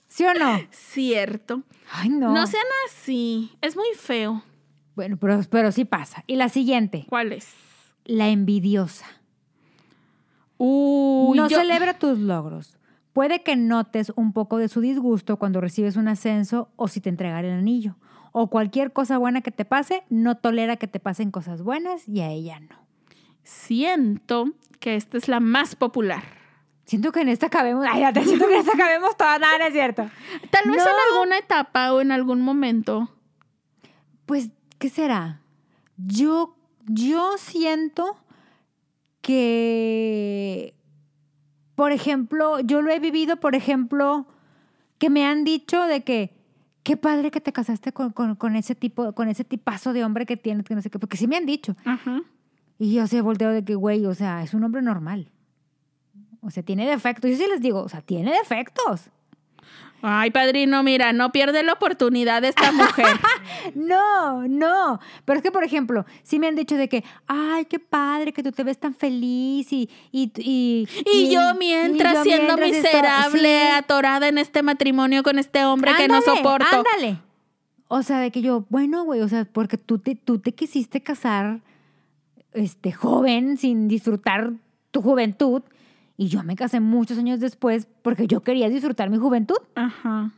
[0.08, 0.58] ¿Sí o no?
[0.70, 1.62] Cierto.
[1.92, 2.32] Ay, no.
[2.32, 2.46] No.
[2.46, 4.42] sean así, es muy feo.
[4.94, 6.24] Bueno, pero, pero sí pasa.
[6.26, 7.48] Y la siguiente, ¿Cuál es?
[8.06, 9.04] la envidiosa.
[10.58, 12.78] Uy, no yo- celebra tus logros.
[13.12, 17.08] Puede que notes un poco de su disgusto cuando recibes un ascenso o si te
[17.08, 17.96] entrega el anillo.
[18.38, 22.20] O cualquier cosa buena que te pase, no tolera que te pasen cosas buenas y
[22.20, 22.76] a ella no.
[23.44, 26.22] siento que esta es la más popular.
[26.84, 27.86] Siento que en esta cabemos.
[27.88, 29.40] Ay, ya te siento que en esta cabemos todas.
[29.40, 30.02] Nada, no es cierto.
[30.50, 30.90] Tal vez No.
[30.90, 33.08] en alguna etapa o en algún momento.
[34.26, 35.40] Pues, ¿qué será?
[35.96, 36.54] Yo,
[36.86, 38.18] yo siento
[39.22, 40.74] que,
[41.74, 44.26] por ejemplo, yo lo he vivido, por ejemplo,
[44.98, 46.35] que me han dicho de que,
[46.86, 50.24] qué padre que te casaste con, con- con ese tipo, con ese tipazo de hombre
[50.24, 51.74] que tienes, que no sé qué, porque sí me han dicho.
[51.84, 52.22] Ajá.
[52.78, 55.28] Y yo se volteo de que, güey, o sea, es un hombre normal.
[56.42, 57.28] O sea, tiene defectos.
[57.28, 59.10] Yo sí les digo, o sea, tiene defectos.
[60.08, 63.06] Ay, padrino, mira, no pierde la oportunidad esta mujer.
[63.74, 65.00] No, no.
[65.24, 68.42] Pero es que, por ejemplo, sí me han dicho de que, ay, qué padre que
[68.44, 69.90] tú te ves tan feliz y...
[70.12, 73.74] Y, y, Y, yo mientras y yo siendo mientras esto- miserable, sí.
[73.76, 76.66] atorada en este matrimonio con este hombre que no soporto.
[76.76, 77.18] Ándale.
[77.88, 81.02] O sea, de que yo, bueno, güey, o sea, porque tú te, tú te quisiste
[81.02, 81.60] casar
[82.52, 84.52] este, joven, sin disfrutar
[84.92, 85.62] tu juventud,
[86.16, 89.58] y yo me casé muchos años después porque yo quería disfrutar mi juventud.
[89.74, 90.30] Ajá.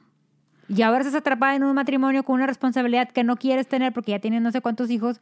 [0.69, 4.12] Y ahora estás atrapada en un matrimonio con una responsabilidad que no quieres tener porque
[4.12, 5.21] ya tienes no sé cuántos hijos.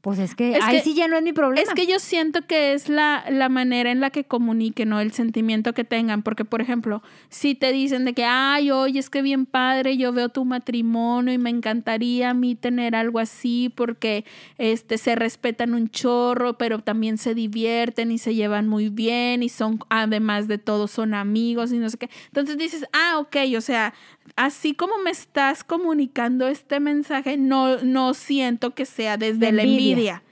[0.00, 1.60] Pues es que Es ahí que- sí ya no es mi problema.
[1.60, 5.00] Es que yo siento que es la, la manera en la que comuniquen, ¿no?
[5.00, 6.22] El sentimiento que tengan.
[6.22, 10.12] Porque, por ejemplo, si te dicen de que, ay, oye, es que bien padre, yo
[10.12, 14.24] veo tu matrimonio y me encantaría a mí tener algo así porque
[14.56, 19.48] este, se respetan un chorro, pero también se divierten y se llevan muy bien y
[19.48, 22.08] son, además de todo, son amigos y no sé qué.
[22.26, 23.94] Entonces dices, ah, ok, o sea,
[24.36, 29.62] así como me estás comunicando este mensaje, no, no siento que sea desde De la
[29.90, 30.22] envidia.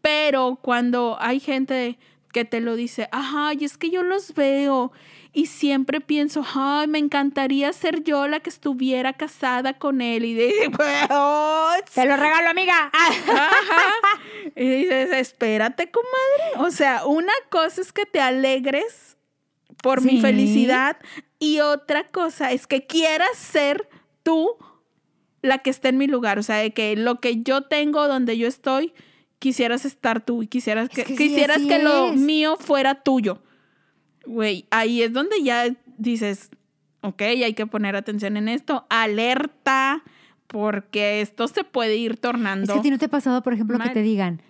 [0.00, 1.98] Pero cuando hay gente
[2.32, 4.92] que te lo dice, ay, es que yo los veo
[5.32, 10.24] y siempre pienso, ay, me encantaría ser yo la que estuviera casada con él.
[10.24, 10.34] Y
[10.70, 11.08] "Pues,
[11.94, 12.90] Te lo regalo, amiga.
[12.92, 13.50] Ajá.
[14.54, 16.66] Y dices, espérate, comadre.
[16.66, 19.16] O sea, una cosa es que te alegres
[19.82, 20.96] por mi felicidad
[21.38, 23.88] y otra cosa es que quieras ser
[24.22, 24.56] tú
[25.44, 26.38] la que esté en mi lugar.
[26.38, 28.94] O sea, de que lo que yo tengo, donde yo estoy,
[29.38, 32.16] quisieras estar tú y quisieras que, que sí, quisieras que lo es.
[32.16, 33.42] mío fuera tuyo.
[34.24, 35.66] Güey, ahí es donde ya
[35.98, 36.50] dices,
[37.02, 38.86] ok, hay que poner atención en esto.
[38.88, 40.02] Alerta,
[40.46, 42.64] porque esto se puede ir tornando.
[42.64, 43.92] Es que a ti no te ha pasado, por ejemplo, que Mal.
[43.92, 44.40] te digan,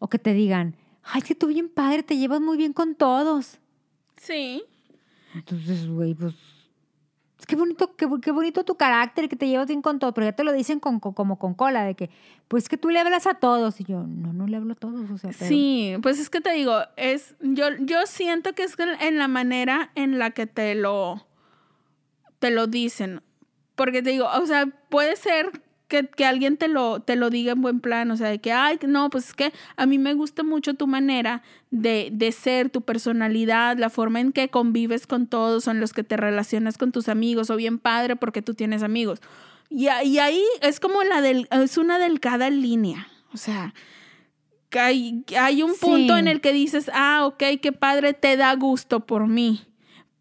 [0.00, 2.96] o que te digan, ay, es que tú bien padre, te llevas muy bien con
[2.96, 3.60] todos.
[4.16, 4.64] Sí.
[5.32, 6.34] Entonces, güey, pues,
[7.40, 10.26] es que bonito, qué, qué bonito tu carácter, que te llevas bien con todo, pero
[10.26, 12.10] ya te lo dicen con, con- como con cola, de que,
[12.48, 13.80] pues que tú le hablas a todos.
[13.80, 16.52] Y yo, no, no le hablo a todos, o sea, Sí, pues es que te
[16.52, 21.26] digo, es, yo, yo siento que es en la manera en la que te lo,
[22.38, 23.22] te lo dicen.
[23.74, 27.52] Porque te digo, o sea, puede ser que, que alguien te lo, te lo diga
[27.52, 30.14] en buen plan, o sea, de que, ay, no, pues es que a mí me
[30.14, 35.26] gusta mucho tu manera de, de ser, tu personalidad, la forma en que convives con
[35.26, 38.54] todos, o en los que te relacionas con tus amigos, o bien padre porque tú
[38.54, 39.20] tienes amigos.
[39.68, 43.74] Y, ahí es como la del, es una delgada línea, o sea,
[44.70, 46.20] que hay, hay un punto Sí.
[46.20, 49.66] en el que dices, ah, ok, qué padre, te da gusto por mí.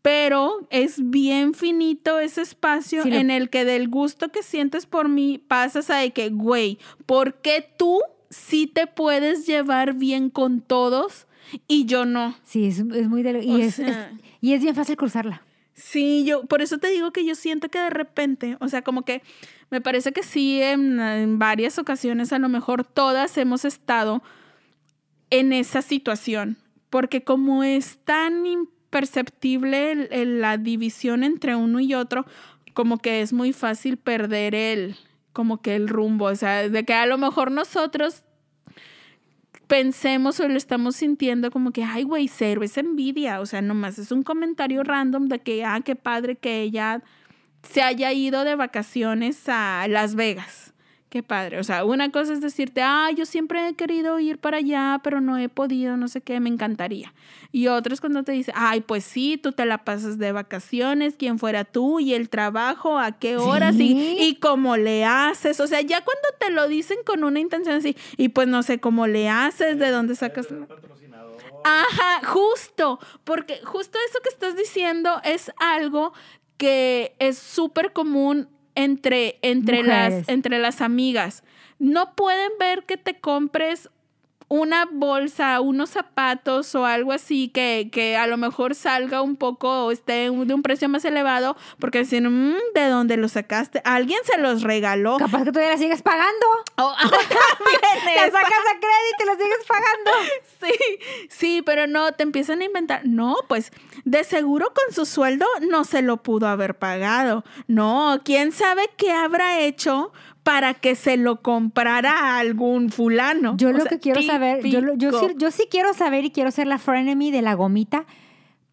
[0.02, 4.86] Pero es bien finito ese espacio Sí, lo- en el que del gusto que sientes
[4.86, 10.30] por mí pasas a de que, güey, ¿por qué tú sí te puedes llevar bien
[10.30, 11.28] con todos
[11.68, 12.36] y yo no?
[12.44, 13.24] Sí, es, es muy...
[13.24, 15.44] dele- O y, es, sea- es- y es bien fácil cruzarla.
[15.74, 19.04] Sí, yo, por eso te digo que yo siento que de repente, o sea, como
[19.04, 19.22] que
[19.70, 24.22] me parece que sí, en, en varias ocasiones, a lo mejor todas hemos estado
[25.30, 26.58] en esa situación,
[26.90, 28.42] porque como es tan
[28.90, 32.26] imperceptible el- el- la división entre uno y otro,
[32.74, 34.96] como que es muy fácil perder el,
[35.32, 38.24] como que el rumbo, o sea, de que a lo mejor nosotros
[39.68, 43.40] pensemos o lo estamos sintiendo como que, ay, güey, cero, es envidia.
[43.40, 47.04] O sea, nomás es un comentario random de que, ah, qué padre que ella
[47.62, 50.69] se haya ido de vacaciones a Las Vegas.
[51.10, 51.60] Qué padre.
[51.60, 55.22] O sea, una cosa es decirte, ah, yo siempre he querido ir para allá, pero
[55.22, 57.16] no he podido, no sé qué, me encantaría.
[57.52, 61.16] Y otra es cuando te dice, ay, pues sí, tú te la pasas de vacaciones,
[61.18, 64.18] quién fuera tú y el trabajo, a qué horas Sí.
[64.20, 65.60] y, y cómo le haces.
[65.60, 68.80] O sea, ya cuando te lo dicen con una intención así, y pues no sé
[68.80, 70.48] cómo le haces, de dónde sacas.
[71.64, 76.14] Ajá, justo, porque justo eso que estás diciendo es algo
[76.58, 78.48] que es súper común
[78.80, 81.44] entre, entre, las, entre las amigas.
[81.80, 83.90] No pueden ver que te compres
[84.50, 89.86] una bolsa, unos zapatos o algo así que, que a lo mejor salga un poco
[89.86, 93.82] o esté de un precio más elevado porque dicen, "Mm, ¿de dónde lo sacaste?
[93.86, 95.18] Alguien se los regaló.
[95.18, 96.46] Capaz que todavía la sigues pagando.
[96.78, 96.94] Oh,
[98.16, 100.12] La sacas a crédito y la sigues pagando.
[100.60, 103.02] Sí, sí, pero no, te empiezan a inventar.
[103.06, 103.72] No, pues
[104.04, 107.44] de seguro con su sueldo no se lo pudo haber pagado.
[107.68, 110.12] No, quién sabe qué habrá hecho
[110.50, 113.56] para que se lo comprara a algún fulano.
[113.56, 116.26] Yo O lo sea, que quiero saber, yo, lo- yo, sí, yo sí quiero saber
[116.26, 118.06] y quiero ser la frenemy de la gomita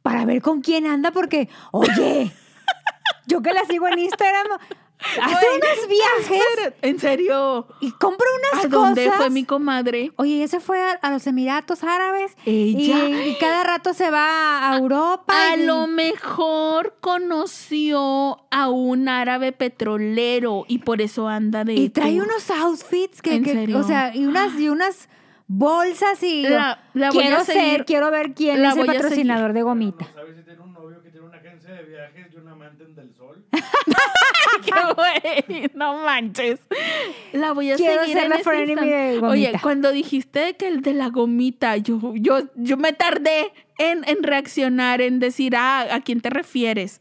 [0.00, 2.32] para ver con quién anda, porque, oye,
[3.26, 4.46] yo que la sigo en Instagram,
[5.22, 7.66] hace unos viajes ¿En serio?
[7.80, 8.70] y compra unas ¿A cosas.
[8.70, 10.12] dónde fue mi comadre?
[10.16, 13.08] Oye, ella se fue a, a los Emiratos Árabes Ella.
[13.08, 15.34] Y, y cada rato se va a Europa.
[15.50, 21.90] A y- lo mejor conoció a un árabe petrolero y por eso anda de y
[21.90, 22.24] trae tour.
[22.26, 23.78] unos outfits que, ¿En que- serio?
[23.78, 25.08] o sea, y unas y unas
[25.46, 29.62] bolsas y La- la voy quiero ser, quiero ver quién la es el patrocinador de
[29.62, 30.06] gomita.
[30.06, 32.82] ¿No sabes si tiene un novio que tiene una agencia de viajes y un amante
[32.84, 33.44] en Del Sol?
[34.64, 35.70] ¡Qué güey!
[35.74, 36.60] No manches.
[37.32, 38.74] La voy a Quiero seguir ser en la instante.
[38.76, 39.60] de Oye, gomita.
[39.62, 45.00] cuando dijiste que el de la gomita, yo, yo, yo me tardé en, en reaccionar,
[45.00, 47.00] en decir, ah, ¿a quién te refieres?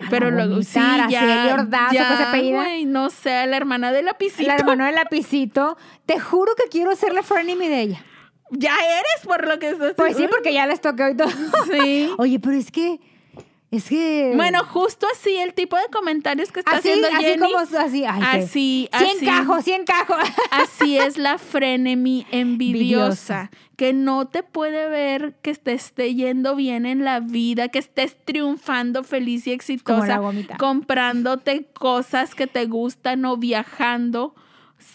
[0.00, 1.96] A Pero luego, sí, ya, Ordaz, ¿o qué
[2.40, 4.48] se ya, güey, no sé, la hermana de lapicito.
[4.48, 5.76] La hermana del lapicito.
[6.04, 8.04] Te juro que quiero ser la frenemy de ella.
[8.50, 11.28] Ya eres por lo que estás Pues sí, porque ya les toqué hoy todo.
[11.70, 12.10] Sí.
[12.18, 13.00] Oye, pero es que
[13.76, 17.40] es que Bueno, justo así el tipo de comentarios que está así, haciendo así Jenny.
[17.52, 19.18] como así, ay, así, sí así.
[19.24, 20.14] encajo, sí encajo.
[20.50, 23.50] Así es la frenemy envidiosa, Envidiosa.
[23.76, 28.16] que no te puede ver que te esté yendo bien en la vida, que estés
[28.24, 30.56] triunfando feliz y Como exitosa, la gomita.
[30.58, 34.34] comprándote cosas que te gustan o viajando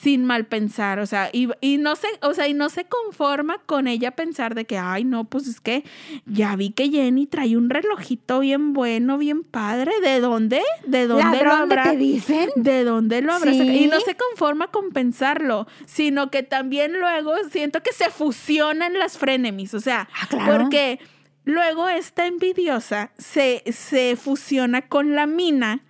[0.01, 3.57] sin mal pensar, o sea, y, y no se, o sea, y no se conforma
[3.65, 5.83] con ella pensar de que, ay, no, pues es que
[6.25, 10.61] ya vi que Jenny trae un relojito bien bueno, bien padre, ¿de dónde?
[10.85, 11.91] ¿De dónde lo ¿Ladrón de habrá?
[11.91, 12.49] te dicen?
[12.55, 13.51] ¿De dónde lo habrá?
[13.51, 13.59] Sí.
[13.61, 19.17] Y no se conforma con pensarlo, sino que también luego siento que se fusionan las
[19.17, 20.57] frenemies, o sea, Ah, claro.
[20.63, 20.99] porque
[21.45, 25.83] luego esta envidiosa se, se fusiona con la mina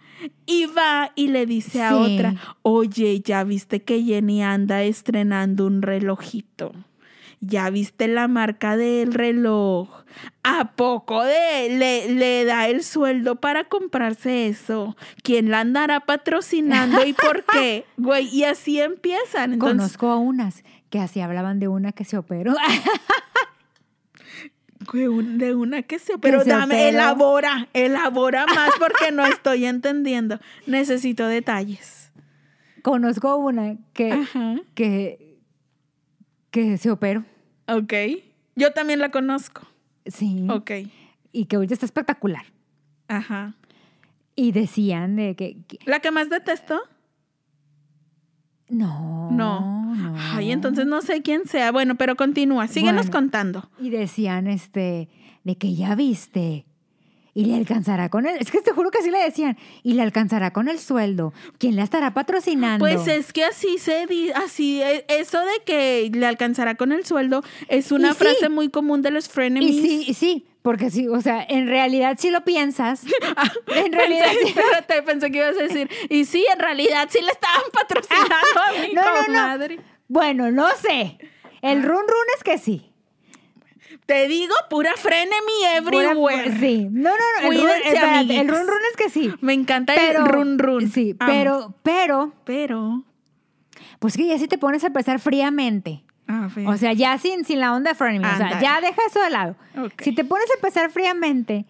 [0.45, 1.95] y va y le dice a Sí.
[2.15, 6.71] otra, oye, ya viste que Jenny anda estrenando un relojito.
[7.41, 9.87] Ya viste la marca del reloj.
[10.43, 14.97] ¿A poco de, le, le da el sueldo para comprarse eso?
[15.23, 17.85] ¿Quién la andará patrocinando y por qué?
[17.97, 19.53] Güey, y así empiezan.
[19.53, 22.55] Entonces, Conozco a unas que así hablaban de una que se operó.
[24.93, 26.17] un- de una que se...
[26.17, 26.89] Pero se dame, operó.
[26.89, 30.39] elabora, elabora más porque no estoy entendiendo.
[30.65, 32.11] Necesito detalles.
[32.81, 34.55] Conozco una que, Ajá.
[34.73, 35.37] que,
[36.51, 37.25] que se operó.
[37.67, 37.93] Ok.
[38.55, 39.61] Yo también la conozco.
[40.05, 40.47] Sí.
[40.49, 40.71] Ok.
[41.31, 42.45] Y que ahorita está espectacular.
[43.07, 43.55] Ajá.
[44.35, 46.79] Y decían de que, que- ¿La que más detesto?
[48.69, 49.95] No, No.
[49.95, 50.15] no.
[50.33, 51.71] Ay, entonces no sé quién sea.
[51.71, 52.67] Bueno, pero continúa.
[52.67, 53.11] Síguenos Bueno.
[53.11, 53.69] contando.
[53.79, 55.09] Y decían, este,
[55.43, 56.65] de que ya viste.
[57.33, 58.37] Y le alcanzará con el...
[58.37, 59.57] Es que te juro que así le decían.
[59.83, 61.33] Y le alcanzará con el sueldo.
[61.57, 62.83] ¿Quién la estará patrocinando?
[62.83, 67.05] Pues es que así se dice, así, e- eso de que le alcanzará con el
[67.05, 68.17] sueldo es una Y sí.
[68.17, 69.75] frase muy común de los frenemies.
[69.75, 70.45] Y sí, y sí.
[70.61, 73.03] Porque sí, o sea, en realidad si lo piensas.
[73.67, 74.47] en realidad Pensé, sí.
[74.59, 78.71] espérate, pensé que ibas a decir, y sí, en realidad sí le estaban patrocinando a
[78.87, 79.75] mi No, no, no.
[80.07, 81.17] Bueno, no sé.
[81.61, 82.88] El run run es que sí.
[84.09, 85.35] Te digo, pura frenemy
[85.83, 86.59] Pura- everywhere.
[86.59, 86.87] Sí.
[86.89, 87.51] No, no, no.
[87.51, 89.31] El run, Cuídense, el run run es que sí.
[89.41, 90.89] Me encanta Pero, el run run.
[90.89, 91.31] Sí, Amo.
[91.31, 93.03] pero, pero, Pero.
[93.99, 96.03] pues que ya si te pones a pensar fríamente.
[96.27, 96.67] A ver.
[96.67, 98.25] O sea, ya sin, sin la onda de frenemy.
[98.25, 99.55] O sea, ya deja eso de lado.
[100.01, 101.67] Si te pones a pensar fríamente,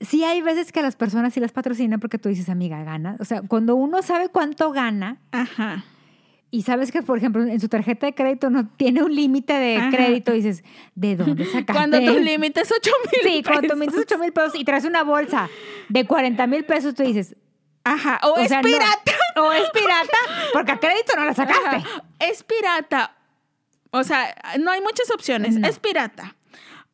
[0.00, 3.16] sí hay veces que las personas sí las patrocinan porque tú dices, amiga, gana.
[3.20, 5.84] O sea, cuando uno sabe cuánto gana Ajá.
[6.50, 9.76] Y sabes que, por ejemplo, en su tarjeta de crédito no tiene un límite de
[9.76, 9.90] Ajá.
[9.90, 11.72] crédito, dices, ¿de dónde sacaste?
[11.72, 13.32] Cuando tu límite es 8 mil.
[13.32, 15.48] Sí, cuando tú metes 8 mil pesos y traes una bolsa
[15.88, 17.36] de 40 mil pesos, tú dices,
[17.84, 18.20] Ajá.
[18.24, 19.12] O, es sea, no- pirata.
[19.36, 20.18] o es pirata,
[20.52, 21.66] porque a crédito no la sacaste.
[21.76, 22.04] Ajá.
[22.18, 23.16] Es pirata.
[23.90, 25.56] O sea, no hay muchas opciones.
[25.56, 25.66] No.
[25.66, 26.36] Es pirata.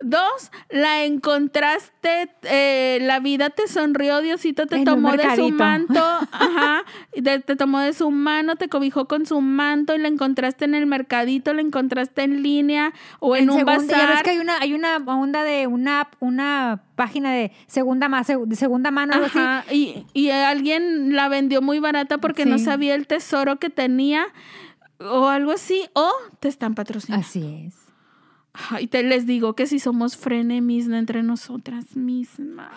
[0.00, 5.94] Dos, la encontraste, eh, la vida te sonrió, Diosito te En tomó de su manto,
[6.32, 10.74] ajá, te tomó de su mano, te cobijó con su manto y la encontraste en
[10.74, 13.98] el mercadito, la encontraste en línea o en, un segunda- bazar.
[14.08, 18.22] Ya ves que hay una, hay una onda de una, una página de segunda, ma-
[18.22, 19.74] seg- de segunda mano, algo así.
[19.74, 24.26] Y, y alguien la vendió muy barata porque no sabía el tesoro que tenía
[24.98, 27.26] o algo así, o te están patrocinando.
[27.26, 27.74] Así es.
[28.70, 32.70] Ay, te les digo que si somos frenemies entre nosotras mismas.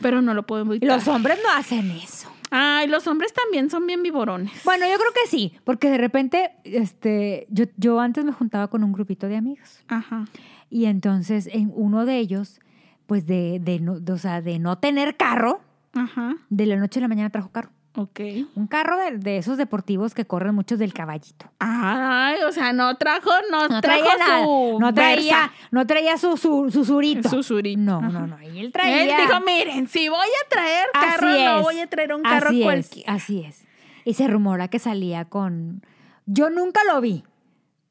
[0.00, 0.96] Pero no lo podemos y evitar.
[0.98, 2.28] los hombres no hacen eso.
[2.50, 4.52] Ay, los hombres también son bien viborones.
[4.64, 8.84] Bueno, yo creo que sí, porque de repente, este, yo, yo antes me juntaba con
[8.84, 10.26] un grupito de amigos Ajá.
[10.70, 12.60] y entonces en uno de ellos,
[13.06, 15.60] pues de, de, no, de- o sea, de no tener carro,
[15.94, 16.36] Ajá.
[16.48, 17.70] de la noche a la mañana trajo carro.
[17.96, 18.20] Ok.
[18.56, 21.46] Un carro de, de esos deportivos que corren muchos del caballito.
[21.60, 25.52] Ay, o sea, no trajo, no, No trajo traía su No traía, Versa.
[25.70, 27.28] no traía su, su, su surito.
[27.28, 27.80] Su surito.
[27.80, 28.08] No, Ajá.
[28.08, 28.42] no, no.
[28.42, 29.02] Y él traía.
[29.04, 31.62] Él dijo, miren, si voy a traer Así carro, no es.
[31.62, 33.14] voy a traer un carro así cualquiera.
[33.16, 33.64] Es, así es.
[34.04, 35.82] Y se rumora que salía con.
[36.26, 37.22] Yo nunca lo vi,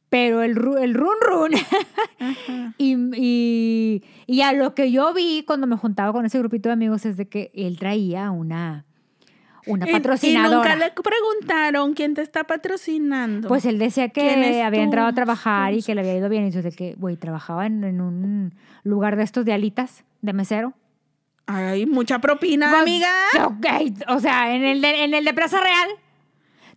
[0.09, 1.51] pero el, el run run.
[2.77, 6.73] y, y, y a lo que yo vi cuando me juntaba con ese grupito de
[6.73, 8.85] amigos es de que él traía una,
[9.65, 10.69] una patrocinadora.
[10.69, 13.47] Y nunca le preguntaron quién te está patrocinando.
[13.47, 15.87] Pues él decía ¿Quién que había entrado a trabajar y esposo?
[15.87, 16.47] que le había ido bien.
[16.47, 18.53] Y yo de que, güey, trabajaba en, en un
[18.83, 20.73] lugar de estos de alitas, de mesero.
[21.45, 23.09] Ay, mucha propina, Pues, amiga.
[23.45, 23.65] Ok,
[24.07, 25.89] o sea, en el, de, en el de Plaza Real.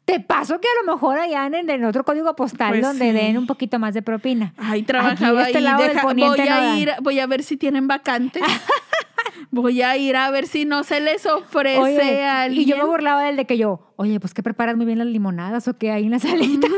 [0.06, 3.12] Te paso que a lo mejor allá en, en otro código postal Pues donde sí.
[3.12, 4.54] den un poquito más de propina.
[4.56, 5.64] Ay, trabajaba Aquí este ahí.
[5.64, 8.42] lado del deja- poniente voy no a ir, voy a ver si tienen vacantes.
[9.50, 12.62] voy a ir a ver si no se les ofrece Oye, a alguien.
[12.62, 15.08] y yo me burlaba del de que yo, oye, pues que preparas muy bien las
[15.08, 16.68] limonadas o qué hay en la salita.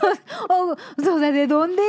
[0.48, 1.82] o, o sea, ¿de dónde?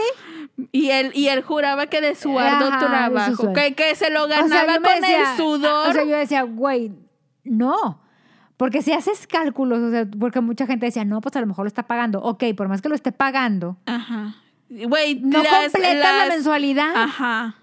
[0.71, 4.09] Y él, y él juraba que de su arduo de su trabajo, que, que se
[4.09, 5.89] lo O sea, ganaba yo me con decía- el sudor.
[5.89, 6.91] O sea, yo decía, güey,
[7.43, 8.00] no.
[8.61, 11.65] Porque si haces cálculos, o sea, porque mucha gente decía, no, pues a lo mejor
[11.65, 12.21] lo está pagando.
[12.21, 14.35] Ok, por más que lo esté pagando, Ajá.
[14.69, 16.91] Güey, no las- completa la mensualidad.
[16.95, 17.55] Ajá.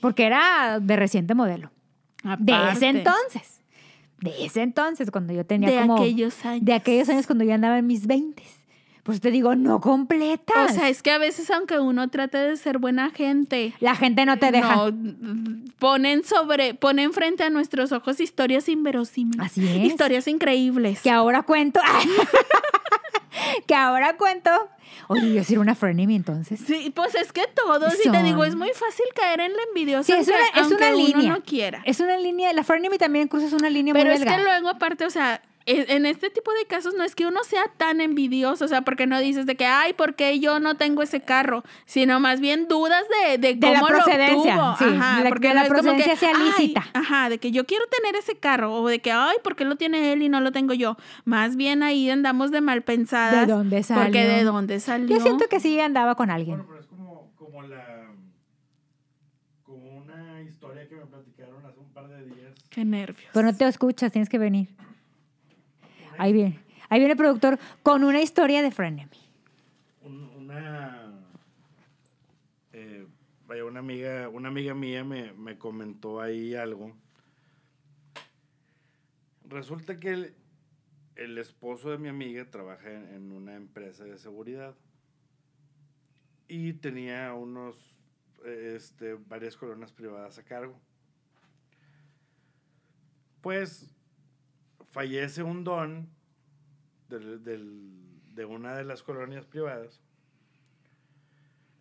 [0.00, 1.70] Porque era de reciente modelo.
[2.40, 3.62] De ese entonces.
[4.18, 5.98] De ese entonces, cuando yo tenía De como...
[5.98, 6.64] aquellos años.
[6.64, 8.58] De aquellos años cuando yo andaba en mis veintes.
[9.02, 10.74] Pues te digo, no O completas.
[10.76, 14.38] sea, es que a veces, aunque uno trate de ser buena gente, la gente no
[14.38, 14.90] te deja.
[14.92, 19.44] no, ponen sobre, ponen frente a nuestros ojos historias inverosímiles.
[19.44, 19.84] Así es.
[19.84, 21.00] Historias increíbles.
[21.02, 21.80] Que ahora cuento.
[23.66, 24.50] que ahora cuento.
[25.08, 26.60] Oye, yo soy una frenemy entonces.
[26.64, 30.04] Sí, pues es que todos, y te digo, es muy fácil caer en la envidiosa,
[30.04, 31.32] Sí, es aunque, una, aunque uno línea.
[31.34, 31.82] no quiera.
[31.84, 32.52] Es una línea.
[32.52, 34.38] La frenemy también cruzas una línea Pero muy es delgada.
[34.38, 37.64] que luego, aparte, o sea, en este tipo de casos no es que uno sea
[37.76, 41.02] tan envidioso, o sea, porque no dices de que, ay, ¿por qué yo no tengo
[41.02, 41.62] ese carro?
[41.86, 44.76] Sino más bien dudas de, de De la cómo lo procedencia, obtuvo.
[44.90, 46.84] sí, Ajá, de la- porque de no la es como que, procedencia sea lícita.
[46.94, 49.76] ajá, de que yo quiero tener ese carro, o de que, ay, ¿por qué lo
[49.76, 50.96] tiene él y no lo tengo yo?
[51.24, 53.46] Más bien ahí andamos de mal pensadas.
[53.46, 54.02] ¿De dónde salió?
[54.04, 55.16] Porque de dónde salió.
[55.16, 56.58] Yo siento que sí andaba con alguien.
[56.58, 58.08] Bueno, pero es como, como la.
[59.64, 62.52] Como una historia que me platicaron hace un par de días.
[62.68, 63.30] Qué nervios.
[63.32, 64.68] Pero no te escuchas, tienes que venir.
[66.22, 66.56] Ahí viene.
[66.88, 69.10] Ahí viene el productor con una historia de frenemy.
[70.02, 71.10] Un- una.
[72.72, 73.08] eh,
[73.66, 76.94] una amiga, una amiga mía me, me comentó ahí algo.
[79.48, 80.34] Resulta que el,
[81.16, 84.76] el esposo de mi amiga trabaja en, en una empresa de seguridad.
[86.46, 87.96] Y tenía unos.
[88.44, 90.78] Este, varias colonias privadas a cargo.
[93.40, 93.90] Pues
[94.92, 96.08] fallece un don
[97.08, 100.00] del- del- de una de las colonias privadas.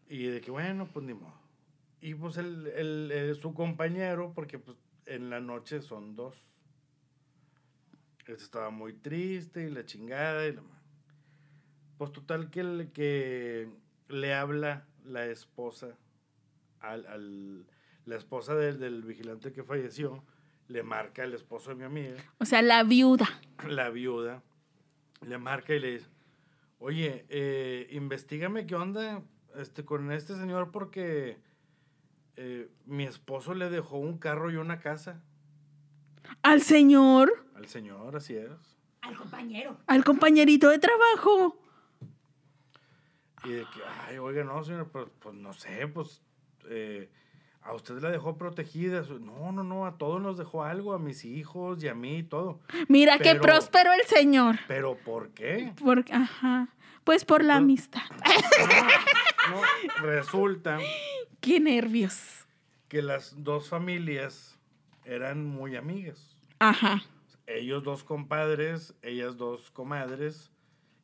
[0.09, 1.39] Y de que, bueno, pues ni modo.
[2.01, 6.45] Y pues el, el- el- su compañero, porque pues en la noche son dos.
[8.19, 10.61] Este estaba muy triste y la chingada y la
[11.97, 13.69] Pues total que, el- que
[14.09, 15.97] le habla la esposa
[16.79, 17.65] al, al-
[18.05, 20.23] la esposa del, del vigilante que falleció,
[20.71, 23.27] le marca el esposo de mi amiga O sea, la viuda.
[23.67, 24.41] la viuda
[25.25, 26.07] le marca y le dice,
[26.79, 29.21] oye, eh, investigame qué onda
[29.55, 31.37] este, con este señor porque
[32.37, 35.21] eh, mi esposo le dejó un carro y una casa
[36.41, 38.49] Al señor, al señor, así es.
[39.01, 39.77] Al compañero.
[39.87, 41.59] al compañerito de trabajo.
[43.43, 46.21] Y de que, ay, oiga, no, señor, pues, pues no sé, pues
[46.69, 47.09] eh,
[47.63, 49.03] a usted la dejó protegida.
[49.19, 52.23] No, no, no, a todos nos dejó algo, a mis hijos y a mí y
[52.23, 52.59] todo.
[52.87, 54.59] Mira qué Pero- próspero el señor.
[54.67, 55.73] Pero ¿por qué?
[55.79, 56.69] Por, ajá.
[57.03, 58.01] Pues por la Pues- amistad.
[59.49, 59.61] No,
[60.01, 60.79] resulta
[61.41, 62.45] Qué nervios.
[62.87, 64.57] que las dos familias
[65.05, 66.37] eran muy amigas.
[66.59, 67.03] Ajá.
[67.47, 70.51] Ellos dos compadres, ellas dos comadres,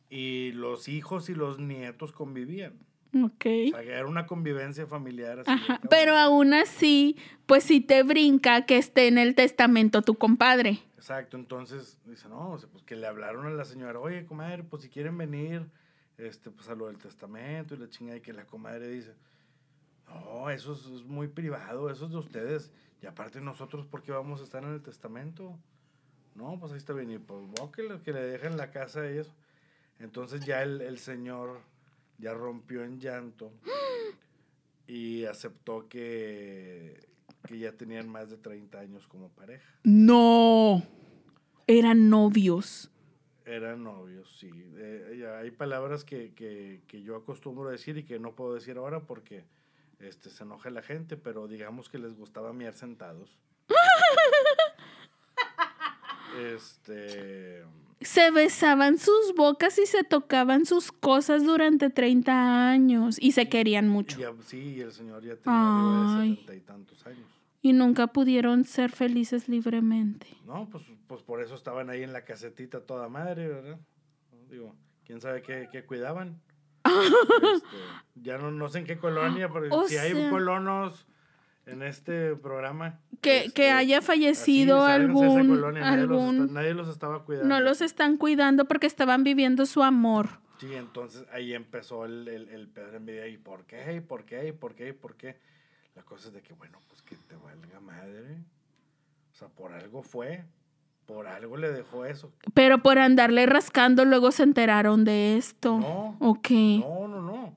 [0.10, 2.78] y los hijos y los nietos convivían.
[3.14, 3.45] Ok.
[3.45, 5.39] O sea, que era una convivencia familiar.
[5.39, 5.80] así Ajá.
[5.89, 10.80] Pero aún así, pues sí te brinca que esté en el testamento tu compadre.
[10.95, 14.64] Exacto, entonces dice, no, o sea, pues que le hablaron a la señora, oye, comadre,
[14.64, 15.66] pues si quieren venir,
[16.18, 19.14] este, pues a lo del testamento y la chingada, y que la comadre dice,
[20.08, 24.12] no, eso es, es muy privado, eso es de ustedes, y aparte nosotros, ¿por qué
[24.12, 25.58] vamos a estar en el testamento?
[26.36, 29.10] No, pues ahí está bien, y pues vos que le, que le dejen la casa
[29.10, 29.34] y eso.
[29.99, 31.62] Entonces ya el, el señor
[32.18, 33.51] ya rompió en llanto
[34.88, 36.99] y aceptó que,
[37.47, 39.68] que ya tenían más de 30 años como pareja.
[39.84, 40.84] No.
[41.68, 42.91] eran novios.
[43.45, 44.49] Eran novios, sí.
[44.78, 48.53] Eh, ya hay palabras que, que, que yo acostumbro a decir y que no puedo
[48.53, 49.45] decir ahora porque
[49.99, 53.39] este, se enoja la gente, pero digamos que les gustaba mirar sentados.
[56.39, 57.63] este.
[58.01, 63.89] Se besaban sus bocas y se tocaban sus cosas durante 30 años y se querían
[63.89, 64.19] mucho.
[64.19, 67.27] ya- sí, y el señor ya tenía de setenta y tantos años.
[67.61, 70.27] Y nunca pudieron ser felices libremente.
[70.45, 73.79] No, pues, pues por eso estaban ahí en la casetita toda madre, ¿verdad?
[74.49, 76.39] Digo, quién sabe qué, qué cuidaban.
[76.85, 77.77] Este,
[78.15, 81.05] ya no, no sé en qué colonia, pero O si hay sea- colonos
[81.68, 82.99] en este programa.
[83.22, 85.47] Que, este, que haya así, fallecido esa algún...
[85.47, 87.47] colonia, nadie, los algún nadie los estaba cuidando.
[87.49, 90.39] no los están cuidando porque estaban viviendo su amor.
[90.59, 93.28] Sí, entonces ahí empezó el, el, el pedo de envidia.
[93.28, 93.93] ¿Y por qué?
[93.93, 94.47] ¿Y por qué?
[94.47, 94.89] ¿Y por qué?
[94.89, 95.38] ¿Y por qué?
[95.95, 98.43] La cosa es de que, bueno, pues que te valga madre.
[99.34, 100.45] O sea, por algo fue.
[101.05, 102.34] Por algo le dejó eso.
[102.53, 105.80] Pero por andarle rascando luego se enteraron de esto.
[105.80, 106.18] No.
[106.20, 106.49] Ok.
[106.51, 107.57] No, no, no.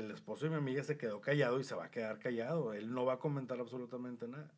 [0.00, 2.72] El esposo de mi amiga se quedó callado y se va a quedar callado.
[2.74, 4.50] Él no va a comentar absolutamente nada.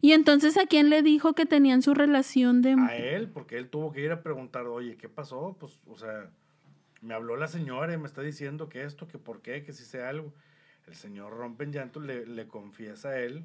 [0.00, 2.76] Y entonces a quién le dijo que tenían su relación de...
[2.78, 5.56] A él, porque él tuvo que ir a preguntar, oye, ¿qué pasó?
[5.58, 6.30] Pues, o sea,
[7.00, 9.84] me habló la señora y me está diciendo que esto, que por qué, que si
[9.84, 10.32] sé algo.
[10.86, 13.44] El señor rompe en llanto, le, le confiesa a él,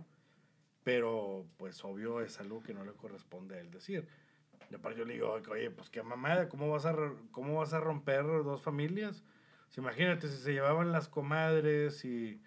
[0.84, 4.08] pero pues obvio es algo que no le corresponde a él decir.
[4.72, 6.96] Y aparte yo le digo, oye, pues qué mamada, ¿cómo vas a,
[7.32, 9.24] cómo vas a romper dos familias?
[9.70, 12.40] Si imagínate si se llevaban las comadres y...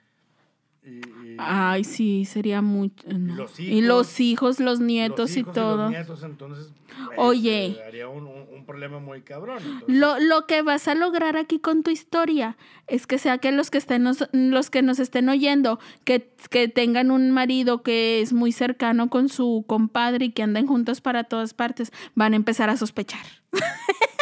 [0.82, 3.06] y- y- Ay, sí, sería mucho.
[3.12, 3.34] no.
[3.34, 5.76] los y los hijos, hijos, los los nietos y hijos todo.
[5.82, 6.72] los nietos, entonces,
[7.06, 7.78] pues, Oye.
[7.86, 9.58] haría un, un- un problema muy cabrón.
[9.62, 12.56] entonces- Lo, lo que vas a lograr aquí con tu historia
[12.86, 16.68] es que sea que los que estén nos, los que nos estén oyendo, que, que
[16.68, 21.24] tengan un marido que es muy cercano con su compadre y que anden juntos para
[21.24, 23.26] todas partes, van a empezar a sospechar.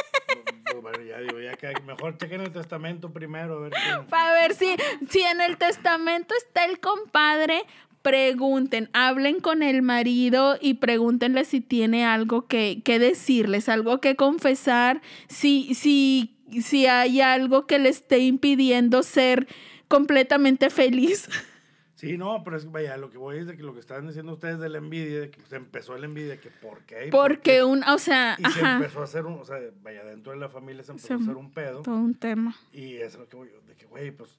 [1.86, 3.68] Mejor chequen el testamento primero,
[4.10, 4.66] Para ver si,
[5.08, 7.62] si en el testamento está el compadre,
[8.02, 14.14] pregunten, hablen con el marido y pregúntenle si tiene algo que, que decirles, algo que
[14.14, 19.48] confesar, si, si, si hay algo que le esté impidiendo ser
[19.88, 21.28] completamente feliz.
[21.96, 24.06] Sí, no, pero es que vaya, lo que voy es de que lo que estaban
[24.06, 27.08] diciendo ustedes de la envidia, de que se empezó la envidia, que por qué.
[27.08, 29.56] y por Porque qué, un, o sea, Y se empezó a hacer un, o sea,
[29.82, 31.80] vaya, dentro de la familia se empezó Se- a hacer un pedo.
[31.82, 32.54] todo un tema.
[32.72, 34.38] Y eso es lo que voy, de que, güey, pues,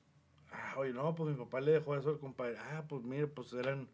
[0.52, 2.58] ah, oye, no, pues mi papá le dejó eso al compadre.
[2.60, 3.88] Ah, pues mire, pues eran.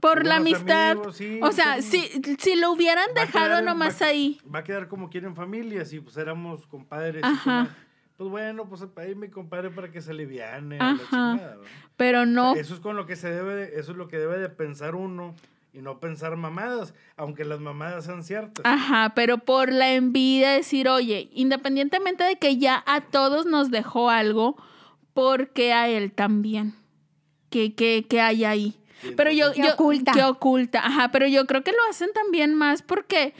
[0.00, 0.92] Por la amistad.
[0.92, 4.38] amigos, sí, o sea, son- si, si lo hubieran dejado quedar- nomás va ahí.
[4.54, 7.20] Va a quedar como quieren familias y pues éramos compadres.
[7.24, 7.42] y Ajá.
[7.42, 7.87] comadres.
[8.18, 10.76] Pues bueno, pues ahí mi compadre para que se aliviane.
[10.80, 10.98] Ajá.
[11.08, 11.56] chingada.
[11.96, 12.54] Pero no.
[12.56, 14.96] Eso es con lo que se debe, de- eso es lo que debe de pensar
[14.96, 15.36] uno
[15.72, 18.64] y no pensar mamadas, aunque las mamadas sean ciertas.
[18.66, 24.10] Ajá, pero por la envidia decir, oye, independientemente de que ya a todos nos dejó
[24.10, 24.56] algo,
[25.14, 26.74] ¿por qué a él también?
[27.50, 28.80] ¿Qué, qué, qué hay ahí?
[29.16, 30.10] Pero yo, ¿Qué yo- oculta?
[30.12, 30.84] ¿Qué oculta?
[30.84, 33.32] Ajá, pero yo creo que lo hacen también más porque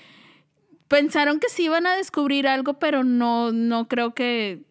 [0.87, 4.63] pensaron que sí iban a descubrir algo, pero no, no creo que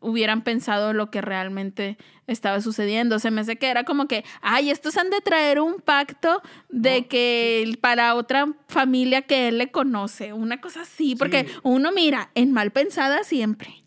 [0.00, 3.18] hubieran pensado lo que realmente estaba sucediendo.
[3.18, 7.02] Se me hace que era como que, ay, estos han de traer un pacto de
[7.02, 11.54] No, que para otra familia que él le conoce, una cosa así, porque Sí.
[11.62, 13.82] uno mira, en mal pensada siempre.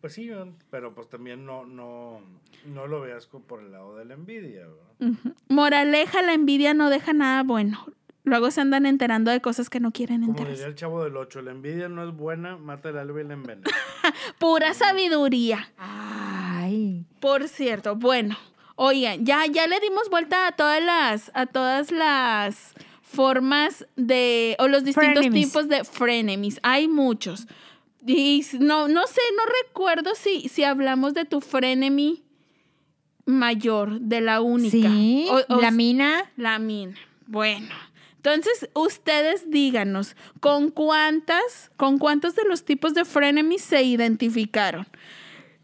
[0.00, 0.28] Pues sí,
[0.70, 2.20] pero pues también no, no,
[2.66, 4.66] no lo veas por el lado de la envidia.
[4.66, 5.34] ¿verdad?
[5.48, 7.86] Moraleja, la envidia no deja nada bueno.
[8.24, 10.52] Luego se andan enterando de cosas que no quieren Como enterarse.
[10.58, 13.34] diría el chavo del 8, la envidia no es buena, mata el alba y la
[13.34, 13.68] envenena.
[14.38, 15.72] Pura sabiduría.
[15.76, 17.04] Ay.
[17.20, 18.36] Por cierto, bueno,
[18.76, 24.68] oigan, ya, ya le dimos vuelta a todas las, a todas las formas de, o
[24.68, 25.48] los distintos Frenemies.
[25.48, 26.60] tipos de frenemies.
[26.62, 27.46] Hay muchos.
[28.06, 32.22] Y no, no sé, no recuerdo si, si hablamos de tu frenemy
[33.26, 34.88] mayor, de la única.
[34.88, 36.30] Sí, O- o la mina.
[36.36, 36.94] La mina.
[37.26, 37.68] Bueno.
[38.24, 44.86] Entonces, ustedes díganos, ¿con cuántas, con cuántos de los tipos de frenemies se identificaron?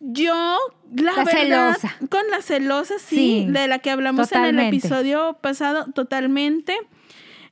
[0.00, 0.58] Yo,
[0.96, 1.96] la, La verdad, celosa.
[2.10, 6.76] con la celosa, sí, Sí, de la que hablamos en el episodio pasado, totalmente.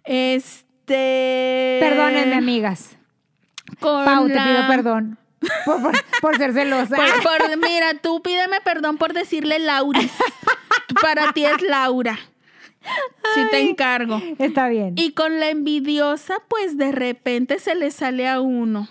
[0.04, 1.78] Este.
[1.80, 2.96] Perdónenme, amigas.
[3.80, 5.18] Con Pau, te pido perdón
[5.64, 6.96] por, por- por ser celosa.
[7.22, 10.12] Por- por- mira, tú pídeme perdón por decirle Lauris.
[11.02, 12.18] Para ti es Laura.
[13.34, 14.20] Si te encargo.
[14.38, 14.94] Está bien.
[14.96, 18.88] Y con la envidiosa, pues de repente se le sale a uno.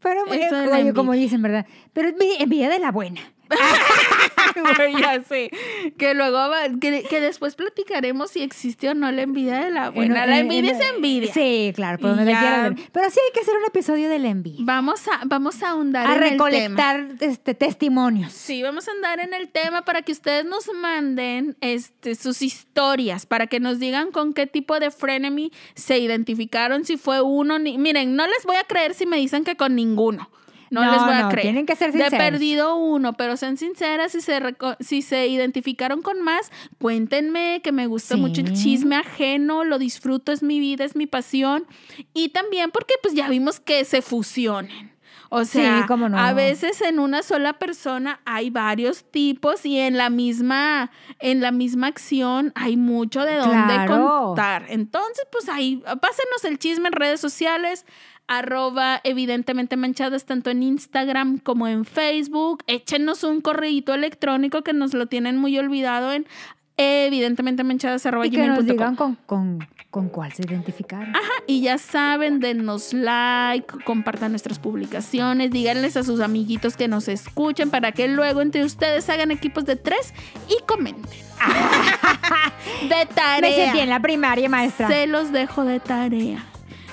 [0.00, 1.66] Pero, Eso como dicen, ¿verdad?
[1.92, 3.20] Pero envidia de la buena.
[5.00, 5.50] Ya sé.
[5.96, 9.90] Que luego, va- que, que después platicaremos si existe o no la envidia de la
[9.90, 10.24] buena.
[10.24, 11.32] En- la en- envidia en- es envidia.
[11.32, 12.74] Sí, claro, por donde ver.
[12.92, 14.58] Pero sí hay que hacer un episodio de la envidia.
[14.62, 16.48] Vamos a, vamos a ahondar A en el tema.
[16.50, 18.32] recolectar este, testimonios.
[18.32, 23.26] Sí, vamos a andar en el tema para que ustedes nos manden este, sus historias,
[23.26, 27.58] para que nos digan con qué tipo de frenemy se identificaron, si fue uno.
[27.58, 27.78] Ni...
[27.78, 30.30] Miren, no les voy a creer si me dicen que con ninguno.
[30.70, 31.42] No, No, les voy a creer.
[31.42, 32.24] tienen que ser De sinceros.
[32.24, 34.40] perdido uno, pero sean sinceras, si se,
[34.78, 38.20] si se identificaron con más, cuéntenme que me gusta Sí.
[38.20, 41.66] mucho el chisme ajeno, lo disfruto, es mi vida, es mi pasión.
[42.14, 44.90] Y también porque pues ya vimos que se fusionen.
[45.32, 46.18] O Sí, sea, cómo no.
[46.18, 50.90] a veces en una sola persona hay varios tipos y en la misma,
[51.20, 54.26] en la misma acción hay mucho de dónde Claro.
[54.26, 54.66] contar.
[54.68, 57.86] Entonces, pues ahí, pásenos el chisme en redes sociales,
[58.30, 62.62] arroba evidentemente manchadas, tanto en Instagram como en Facebook.
[62.68, 66.28] Échenos un correíto electrónico que nos lo tienen muy olvidado en
[66.76, 69.58] evidentemente manchadas arroba Y que nos digan con, con,
[69.90, 71.10] con cuál se identificaron.
[71.10, 77.08] Ajá, y ya saben, denos like, compartan nuestras publicaciones, díganles a sus amiguitos que nos
[77.08, 80.14] escuchen para que luego entre ustedes hagan equipos de tres
[80.48, 81.20] y comenten.
[82.88, 83.40] de tarea.
[83.40, 84.86] Me sentí en la primaria, maestra.
[84.86, 86.49] Se los dejo de tarea.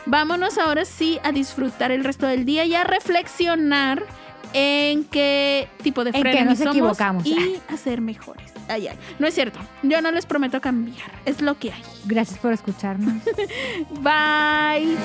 [0.07, 4.03] Vámonos ahora sí a disfrutar el resto del día y a reflexionar
[4.53, 7.25] en qué tipo de frenes nos somos equivocamos.
[7.25, 8.53] y hacer mejores.
[8.69, 8.97] Ay, ay.
[9.19, 9.59] No es cierto.
[9.83, 11.11] Yo no les prometo cambiar.
[11.25, 11.83] Es lo que hay.
[12.05, 13.21] Gracias por escucharnos.
[14.01, 14.97] Bye.